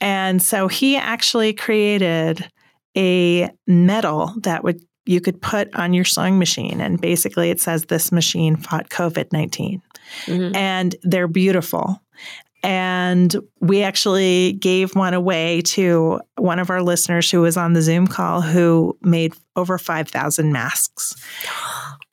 And 0.00 0.42
so 0.42 0.66
he 0.66 0.96
actually 0.96 1.52
created 1.52 2.50
a 2.96 3.50
medal 3.68 4.34
that 4.38 4.64
would 4.64 4.80
you 5.04 5.20
could 5.20 5.40
put 5.40 5.72
on 5.76 5.92
your 5.92 6.04
sewing 6.04 6.38
machine 6.38 6.80
and 6.80 7.00
basically 7.00 7.50
it 7.50 7.60
says 7.60 7.86
this 7.86 8.12
machine 8.12 8.54
fought 8.54 8.88
covid-19 8.90 9.80
mm-hmm. 10.26 10.54
and 10.54 10.94
they're 11.02 11.26
beautiful 11.26 12.00
and 12.62 13.34
we 13.60 13.82
actually 13.82 14.52
gave 14.54 14.94
one 14.94 15.14
away 15.14 15.62
to 15.62 16.20
one 16.36 16.58
of 16.58 16.70
our 16.70 16.82
listeners 16.82 17.30
who 17.30 17.40
was 17.40 17.56
on 17.56 17.72
the 17.72 17.82
Zoom 17.82 18.06
call 18.06 18.40
who 18.40 18.96
made 19.02 19.34
over 19.56 19.78
5,000 19.78 20.52
masks. 20.52 21.14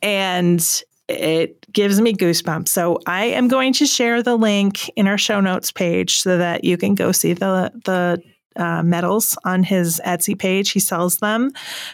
And 0.02 0.84
it 1.08 1.72
gives 1.72 2.00
me 2.02 2.14
goosebumps. 2.14 2.70
So 2.70 3.00
I 3.06 3.26
am 3.26 3.48
going 3.48 3.74
to 3.74 3.86
share 3.86 4.24
the 4.24 4.36
link 4.36 4.90
in 4.90 5.08
our 5.08 5.18
show 5.18 5.40
notes 5.40 5.72
page 5.72 6.20
so 6.20 6.38
that 6.38 6.64
you 6.64 6.78
can 6.78 6.96
go 6.96 7.12
see 7.12 7.34
the 7.34 7.72
the 7.86 8.22
uh, 8.56 8.84
medals 8.84 9.38
on 9.46 9.64
his 9.64 10.02
Etsy 10.06 10.38
page. 10.38 10.72
He 10.72 10.80
sells 10.80 11.18
them. 11.18 11.52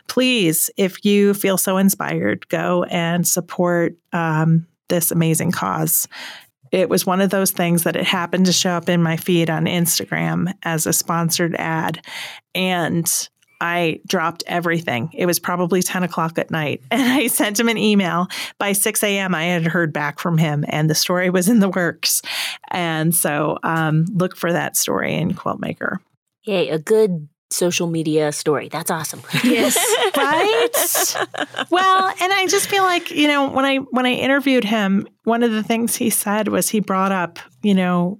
Please, 0.07 0.69
if 0.77 1.05
you 1.05 1.33
feel 1.33 1.57
so 1.57 1.77
inspired, 1.77 2.47
go 2.49 2.83
and 2.85 3.27
support 3.27 3.95
um, 4.13 4.65
this 4.87 5.11
amazing 5.11 5.51
cause 5.51 6.07
it 6.75 6.89
was 6.89 7.05
one 7.05 7.21
of 7.21 7.29
those 7.29 7.51
things 7.51 7.83
that 7.83 7.95
it 7.95 8.03
happened 8.03 8.45
to 8.47 8.51
show 8.51 8.71
up 8.71 8.89
in 8.89 9.01
my 9.01 9.15
feed 9.15 9.49
on 9.49 9.63
Instagram 9.63 10.53
as 10.63 10.85
a 10.85 10.91
sponsored 10.91 11.55
ad. 11.55 12.05
And 12.53 13.09
I 13.61 14.01
dropped 14.05 14.43
everything. 14.45 15.09
It 15.13 15.25
was 15.25 15.39
probably 15.39 15.81
10 15.81 16.03
o'clock 16.03 16.37
at 16.37 16.51
night. 16.51 16.81
And 16.91 17.01
I 17.01 17.27
sent 17.27 17.61
him 17.61 17.69
an 17.69 17.77
email. 17.77 18.27
By 18.57 18.73
6 18.73 19.01
a.m., 19.03 19.33
I 19.33 19.45
had 19.45 19.65
heard 19.65 19.93
back 19.93 20.19
from 20.19 20.37
him, 20.37 20.65
and 20.67 20.89
the 20.89 20.95
story 20.95 21.29
was 21.29 21.47
in 21.47 21.61
the 21.61 21.69
works. 21.69 22.21
And 22.71 23.15
so 23.15 23.57
um, 23.63 24.03
look 24.13 24.35
for 24.35 24.51
that 24.51 24.75
story 24.75 25.13
in 25.15 25.33
Quiltmaker. 25.33 25.99
Yay, 26.43 26.67
a 26.67 26.77
good 26.77 27.29
social 27.55 27.87
media 27.87 28.31
story. 28.31 28.69
That's 28.69 28.91
awesome. 28.91 29.21
Yes. 29.43 29.75
right? 30.17 31.67
well, 31.69 32.13
and 32.21 32.33
I 32.33 32.47
just 32.47 32.67
feel 32.67 32.83
like, 32.83 33.11
you 33.11 33.27
know, 33.27 33.49
when 33.49 33.65
I 33.65 33.77
when 33.77 34.05
I 34.05 34.13
interviewed 34.13 34.63
him, 34.63 35.07
one 35.23 35.43
of 35.43 35.51
the 35.51 35.63
things 35.63 35.95
he 35.95 36.09
said 36.09 36.47
was 36.47 36.69
he 36.69 36.79
brought 36.79 37.11
up, 37.11 37.39
you 37.63 37.73
know, 37.73 38.19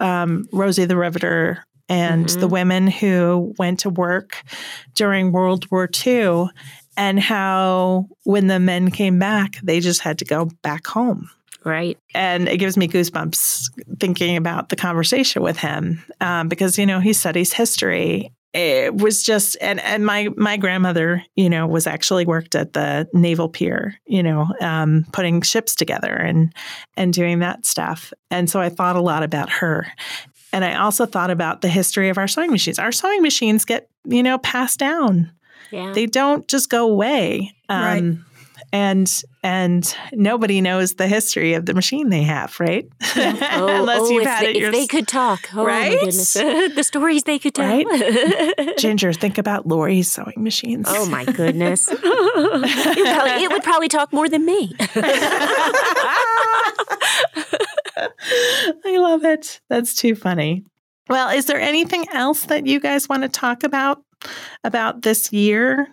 um, 0.00 0.46
Rosie 0.52 0.84
the 0.84 0.96
Riveter 0.96 1.64
and 1.88 2.26
mm-hmm. 2.26 2.40
the 2.40 2.48
women 2.48 2.86
who 2.86 3.54
went 3.58 3.80
to 3.80 3.90
work 3.90 4.42
during 4.94 5.32
World 5.32 5.70
War 5.70 5.88
II 6.06 6.46
and 6.96 7.20
how 7.20 8.08
when 8.24 8.46
the 8.46 8.58
men 8.58 8.90
came 8.90 9.18
back, 9.18 9.58
they 9.62 9.80
just 9.80 10.00
had 10.00 10.18
to 10.18 10.24
go 10.24 10.50
back 10.62 10.86
home. 10.86 11.30
Right. 11.64 11.98
And 12.14 12.48
it 12.48 12.58
gives 12.58 12.76
me 12.76 12.86
goosebumps 12.86 13.70
thinking 13.98 14.36
about 14.36 14.68
the 14.68 14.76
conversation 14.76 15.42
with 15.42 15.56
him 15.56 16.02
um, 16.20 16.48
because, 16.48 16.78
you 16.78 16.86
know, 16.86 17.00
he 17.00 17.12
studies 17.12 17.52
history 17.52 18.32
it 18.52 18.94
was 18.96 19.22
just 19.22 19.56
and 19.60 19.80
and 19.80 20.06
my 20.06 20.28
my 20.36 20.56
grandmother 20.56 21.22
you 21.34 21.50
know 21.50 21.66
was 21.66 21.86
actually 21.86 22.24
worked 22.24 22.54
at 22.54 22.72
the 22.72 23.08
naval 23.12 23.48
pier 23.48 23.96
you 24.06 24.22
know 24.22 24.46
um, 24.60 25.04
putting 25.12 25.42
ships 25.42 25.74
together 25.74 26.14
and 26.14 26.54
and 26.96 27.12
doing 27.12 27.40
that 27.40 27.64
stuff. 27.64 28.12
And 28.30 28.48
so 28.48 28.60
i 28.60 28.68
thought 28.68 28.96
a 28.96 29.00
lot 29.00 29.22
about 29.22 29.50
her. 29.50 29.86
And 30.52 30.64
i 30.64 30.76
also 30.76 31.06
thought 31.06 31.30
about 31.30 31.60
the 31.60 31.68
history 31.68 32.08
of 32.08 32.18
our 32.18 32.28
sewing 32.28 32.50
machines. 32.50 32.78
Our 32.78 32.92
sewing 32.92 33.22
machines 33.22 33.64
get 33.64 33.88
you 34.04 34.22
know 34.22 34.38
passed 34.38 34.78
down. 34.78 35.32
Yeah. 35.72 35.92
they 35.92 36.06
don't 36.06 36.46
just 36.46 36.70
go 36.70 36.88
away. 36.88 37.52
Um, 37.68 37.82
right 37.82 38.35
and 38.72 39.22
and 39.42 39.96
nobody 40.12 40.60
knows 40.60 40.94
the 40.94 41.06
history 41.06 41.54
of 41.54 41.66
the 41.66 41.74
machine 41.74 42.08
they 42.08 42.22
have, 42.22 42.58
right? 42.60 42.88
Yeah. 43.16 43.34
Oh, 43.56 43.68
Unless 43.68 44.00
oh, 44.02 44.10
you've 44.10 44.26
had 44.26 44.44
they, 44.44 44.50
it. 44.50 44.62
If 44.64 44.72
they 44.72 44.86
could 44.86 45.08
talk, 45.08 45.48
oh 45.54 45.64
right? 45.64 45.92
my 45.92 45.98
goodness, 45.98 46.32
the 46.34 46.82
stories 46.82 47.22
they 47.22 47.38
could 47.38 47.54
tell. 47.54 47.84
Right? 47.84 48.74
Ginger, 48.78 49.12
think 49.12 49.38
about 49.38 49.66
Lori's 49.66 50.10
sewing 50.10 50.42
machines. 50.42 50.86
Oh 50.88 51.06
my 51.06 51.24
goodness, 51.24 51.88
it, 51.88 52.02
would 52.02 52.02
probably, 52.02 53.44
it 53.44 53.50
would 53.50 53.62
probably 53.62 53.88
talk 53.88 54.12
more 54.12 54.28
than 54.28 54.44
me. 54.44 54.74
I 57.96 58.98
love 58.98 59.24
it. 59.24 59.60
That's 59.68 59.94
too 59.94 60.14
funny. 60.14 60.64
Well, 61.08 61.30
is 61.30 61.46
there 61.46 61.60
anything 61.60 62.06
else 62.12 62.44
that 62.46 62.66
you 62.66 62.80
guys 62.80 63.08
want 63.08 63.22
to 63.22 63.28
talk 63.28 63.62
about 63.62 64.02
about 64.64 65.02
this 65.02 65.32
year 65.32 65.88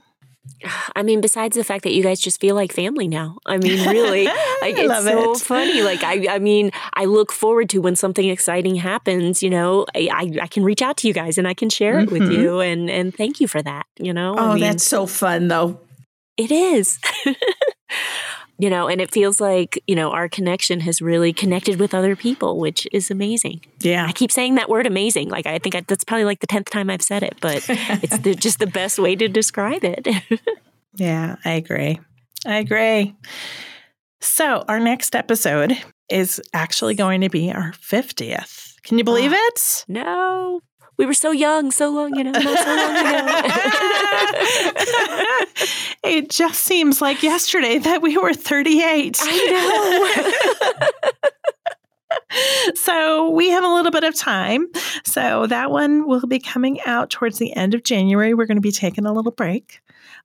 I 0.95 1.03
mean, 1.03 1.21
besides 1.21 1.55
the 1.55 1.63
fact 1.63 1.83
that 1.83 1.93
you 1.93 2.03
guys 2.03 2.19
just 2.19 2.39
feel 2.39 2.55
like 2.55 2.71
family 2.71 3.07
now. 3.07 3.37
I 3.45 3.57
mean, 3.57 3.87
really, 3.87 4.25
like 4.61 4.75
it's 4.77 5.03
so 5.03 5.33
it. 5.33 5.37
funny. 5.39 5.81
Like 5.81 6.03
I, 6.03 6.35
I 6.35 6.39
mean, 6.39 6.71
I 6.93 7.05
look 7.05 7.31
forward 7.31 7.69
to 7.69 7.79
when 7.79 7.95
something 7.95 8.27
exciting 8.27 8.75
happens. 8.75 9.41
You 9.41 9.49
know, 9.49 9.85
I, 9.95 10.31
I, 10.41 10.47
can 10.47 10.63
reach 10.63 10.81
out 10.81 10.97
to 10.97 11.07
you 11.07 11.13
guys 11.13 11.37
and 11.37 11.47
I 11.47 11.53
can 11.53 11.69
share 11.69 11.99
it 11.99 12.09
mm-hmm. 12.09 12.19
with 12.19 12.31
you, 12.31 12.59
and 12.59 12.89
and 12.89 13.15
thank 13.15 13.39
you 13.39 13.47
for 13.47 13.61
that. 13.61 13.85
You 13.99 14.13
know, 14.13 14.35
oh, 14.37 14.51
I 14.51 14.53
mean, 14.55 14.63
that's 14.63 14.85
so 14.85 15.05
fun 15.05 15.47
though. 15.47 15.79
It 16.37 16.51
is. 16.51 16.99
you 18.59 18.69
know, 18.69 18.87
and 18.87 19.01
it 19.01 19.11
feels 19.11 19.41
like, 19.41 19.81
you 19.87 19.95
know, 19.95 20.11
our 20.11 20.29
connection 20.29 20.79
has 20.81 21.01
really 21.01 21.33
connected 21.33 21.79
with 21.79 21.93
other 21.93 22.15
people, 22.15 22.59
which 22.59 22.87
is 22.91 23.09
amazing. 23.09 23.61
Yeah. 23.81 24.05
I 24.07 24.11
keep 24.11 24.31
saying 24.31 24.55
that 24.55 24.69
word 24.69 24.85
amazing. 24.85 25.29
Like, 25.29 25.45
I 25.45 25.59
think 25.59 25.75
I, 25.75 25.81
that's 25.81 26.03
probably 26.03 26.25
like 26.25 26.39
the 26.39 26.47
10th 26.47 26.69
time 26.69 26.89
I've 26.89 27.01
said 27.01 27.23
it, 27.23 27.35
but 27.41 27.65
it's 27.69 28.19
the, 28.19 28.35
just 28.35 28.59
the 28.59 28.67
best 28.67 28.99
way 28.99 29.15
to 29.15 29.27
describe 29.27 29.83
it. 29.83 30.07
yeah, 30.95 31.37
I 31.43 31.51
agree. 31.51 31.99
I 32.45 32.57
agree. 32.57 33.15
So, 34.21 34.63
our 34.67 34.79
next 34.79 35.15
episode 35.15 35.73
is 36.09 36.41
actually 36.53 36.95
going 36.95 37.21
to 37.21 37.29
be 37.29 37.51
our 37.51 37.71
50th. 37.71 38.75
Can 38.83 38.97
you 38.97 39.03
believe 39.03 39.31
oh, 39.33 39.35
it? 39.35 39.85
No 39.87 40.61
we 40.97 41.05
were 41.05 41.13
so 41.13 41.31
young, 41.31 41.71
so 41.71 41.89
long, 41.89 42.15
you 42.15 42.23
know, 42.23 42.33
so 42.33 42.39
long 42.39 42.55
ago. 42.55 43.25
it 46.03 46.29
just 46.29 46.61
seems 46.61 47.01
like 47.01 47.23
yesterday 47.23 47.79
that 47.79 48.01
we 48.01 48.17
were 48.17 48.33
38. 48.33 49.17
I 49.21 50.31
know. 52.31 52.71
so 52.75 53.29
we 53.31 53.49
have 53.49 53.63
a 53.63 53.73
little 53.73 53.91
bit 53.91 54.03
of 54.03 54.15
time. 54.15 54.67
So 55.05 55.47
that 55.47 55.71
one 55.71 56.07
will 56.07 56.27
be 56.27 56.39
coming 56.39 56.79
out 56.85 57.09
towards 57.09 57.39
the 57.39 57.55
end 57.55 57.73
of 57.73 57.83
January. 57.83 58.33
We're 58.33 58.45
going 58.45 58.57
to 58.57 58.61
be 58.61 58.71
taking 58.71 59.05
a 59.05 59.13
little 59.13 59.31
break, 59.31 59.81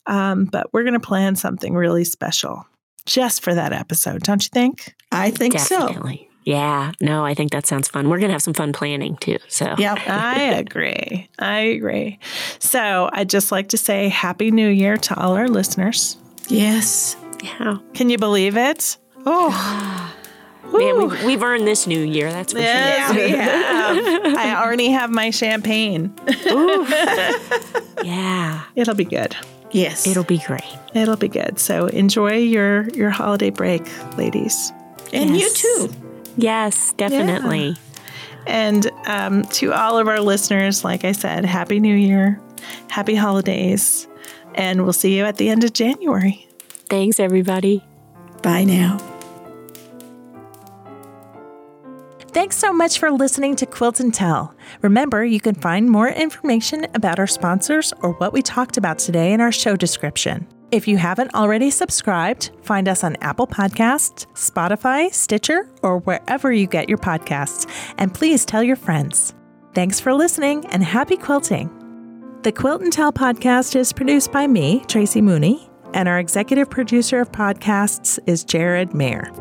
um, 0.07 0.45
but 0.45 0.73
we're 0.73 0.85
going 0.85 0.95
to 0.95 1.01
plan 1.01 1.37
something 1.37 1.75
really 1.75 2.05
special 2.05 2.67
just 3.07 3.43
for 3.43 3.55
that 3.55 3.73
episode, 3.73 4.23
don't 4.23 4.45
you 4.45 4.51
think? 4.53 4.95
I 5.11 5.31
think 5.31 5.55
Definitely. 5.55 6.28
so. 6.28 6.28
Yeah, 6.49 6.93
no, 6.99 7.27
I 7.27 7.35
think 7.35 7.53
that 7.53 7.67
sounds 7.67 7.89
fun. 7.89 8.09
We're 8.09 8.17
going 8.17 8.31
to 8.31 8.33
have 8.33 8.41
some 8.41 8.55
fun 8.55 8.73
planning 8.73 9.19
too. 9.19 9.37
So, 9.49 9.75
yeah, 9.77 10.03
I 10.07 10.45
agree. 10.55 11.29
I 11.39 11.59
agree. 11.59 12.19
So, 12.59 13.11
I'd 13.13 13.29
just 13.29 13.53
like 13.53 13.69
to 13.69 13.77
say 13.77 14.09
Happy 14.09 14.51
New 14.51 14.71
Year 14.71 14.97
to 14.97 15.21
all 15.21 15.37
our 15.37 15.47
listeners. 15.47 16.17
Yes. 16.49 17.17
Yeah. 17.45 17.77
Can 17.93 18.09
you 18.09 18.17
believe 18.17 18.57
it? 18.57 18.97
Oh. 19.27 20.15
Man, 20.73 20.99
we've, 20.99 21.25
we've, 21.25 21.43
earned 21.43 21.67
this 21.67 21.87
new 21.87 22.01
year. 22.01 22.33
That's 22.33 22.55
for 22.55 22.61
yes, 22.61 23.13
sure. 23.13 23.27
we 23.27 23.31
have. 23.37 24.35
I 24.35 24.57
already 24.57 24.89
have 24.89 25.11
my 25.11 25.29
champagne. 25.29 26.15
yeah. 28.03 28.65
It'll 28.75 28.95
be 28.95 29.05
good. 29.05 29.37
Yes. 29.71 30.07
It'll 30.07 30.25
be 30.25 30.39
great. 30.39 30.63
It'll 30.95 31.17
be 31.17 31.29
good. 31.29 31.59
So 31.59 31.89
enjoy 31.89 32.39
your 32.39 32.89
your 32.91 33.11
holiday 33.11 33.51
break, 33.51 33.83
ladies. 34.17 34.73
And 35.13 35.37
yes. 35.37 35.63
you 35.63 35.89
too. 35.89 36.08
Yes, 36.37 36.93
definitely. 36.93 37.69
Yeah. 37.69 37.75
And 38.47 38.91
um, 39.07 39.45
to 39.45 39.73
all 39.73 39.99
of 39.99 40.09
our 40.09 40.21
listeners, 40.21 40.85
like 40.85 41.05
I 41.05 41.13
said, 41.13 41.45
Happy 41.45 41.81
New 41.81 41.95
Year, 41.95 42.41
Happy 42.89 43.15
Holidays, 43.15 44.09
and 44.55 44.85
we'll 44.85 44.93
see 44.93 45.17
you 45.17 45.25
at 45.25 45.37
the 45.37 45.51
end 45.51 45.65
of 45.65 45.73
January. 45.73 46.49
Thanks, 46.89 47.21
everybody. 47.21 47.85
Bye 48.43 48.65
now. 48.65 48.99
Thanks 52.33 52.57
so 52.57 52.73
much 52.73 52.99
for 52.99 53.11
listening 53.11 53.57
to 53.57 53.67
Quilt 53.67 54.01
and 54.01 54.15
Tell. 54.15 54.55
Remember, 54.81 55.25
you 55.25 55.41
can 55.41 55.55
find 55.55 55.91
more 55.91 56.09
information 56.09 56.87
about 56.95 57.19
our 57.19 57.27
sponsors 57.27 57.93
or 58.01 58.13
what 58.13 58.33
we 58.33 58.43
talked 58.43 58.77
about 58.77 58.99
today 58.99 59.33
in 59.33 59.41
our 59.41 59.51
show 59.51 59.77
description. 59.77 60.47
If 60.71 60.87
you 60.87 60.99
haven't 60.99 61.35
already 61.35 61.71
subscribed, 61.71 62.51
find 62.61 62.89
us 62.89 63.03
on 63.03 63.17
Apple 63.23 63.47
Podcasts, 63.47 64.27
Spotify, 64.35 65.11
Stitcher, 65.11 65.67
or 65.83 65.99
wherever 66.01 66.53
you 66.53 66.67
get 66.67 66.91
your 66.91 66.99
podcasts. 66.99 67.67
And 67.97 68.13
please 68.13 68.45
tell 68.45 68.63
your 68.63 68.77
friends. 68.77 69.35
Thanks 69.75 69.99
for 69.99 70.13
listening 70.13 70.67
and 70.67 70.85
happy 70.85 71.17
quilting. 71.17 71.71
The 72.43 72.53
Quilt 72.53 72.83
and 72.83 72.93
Tell 72.93 73.13
podcast 73.13 73.77
is 73.77 73.95
produced 73.95 74.31
by 74.31 74.47
me, 74.47 74.85
Tracy 74.89 75.23
Mooney, 75.23 75.71
and 75.95 76.07
our 76.07 76.19
executive 76.19 76.69
producer 76.69 77.21
of 77.21 77.33
podcasts 77.33 78.19
is 78.27 78.45
Jared 78.45 78.93
Mayer. 78.93 79.33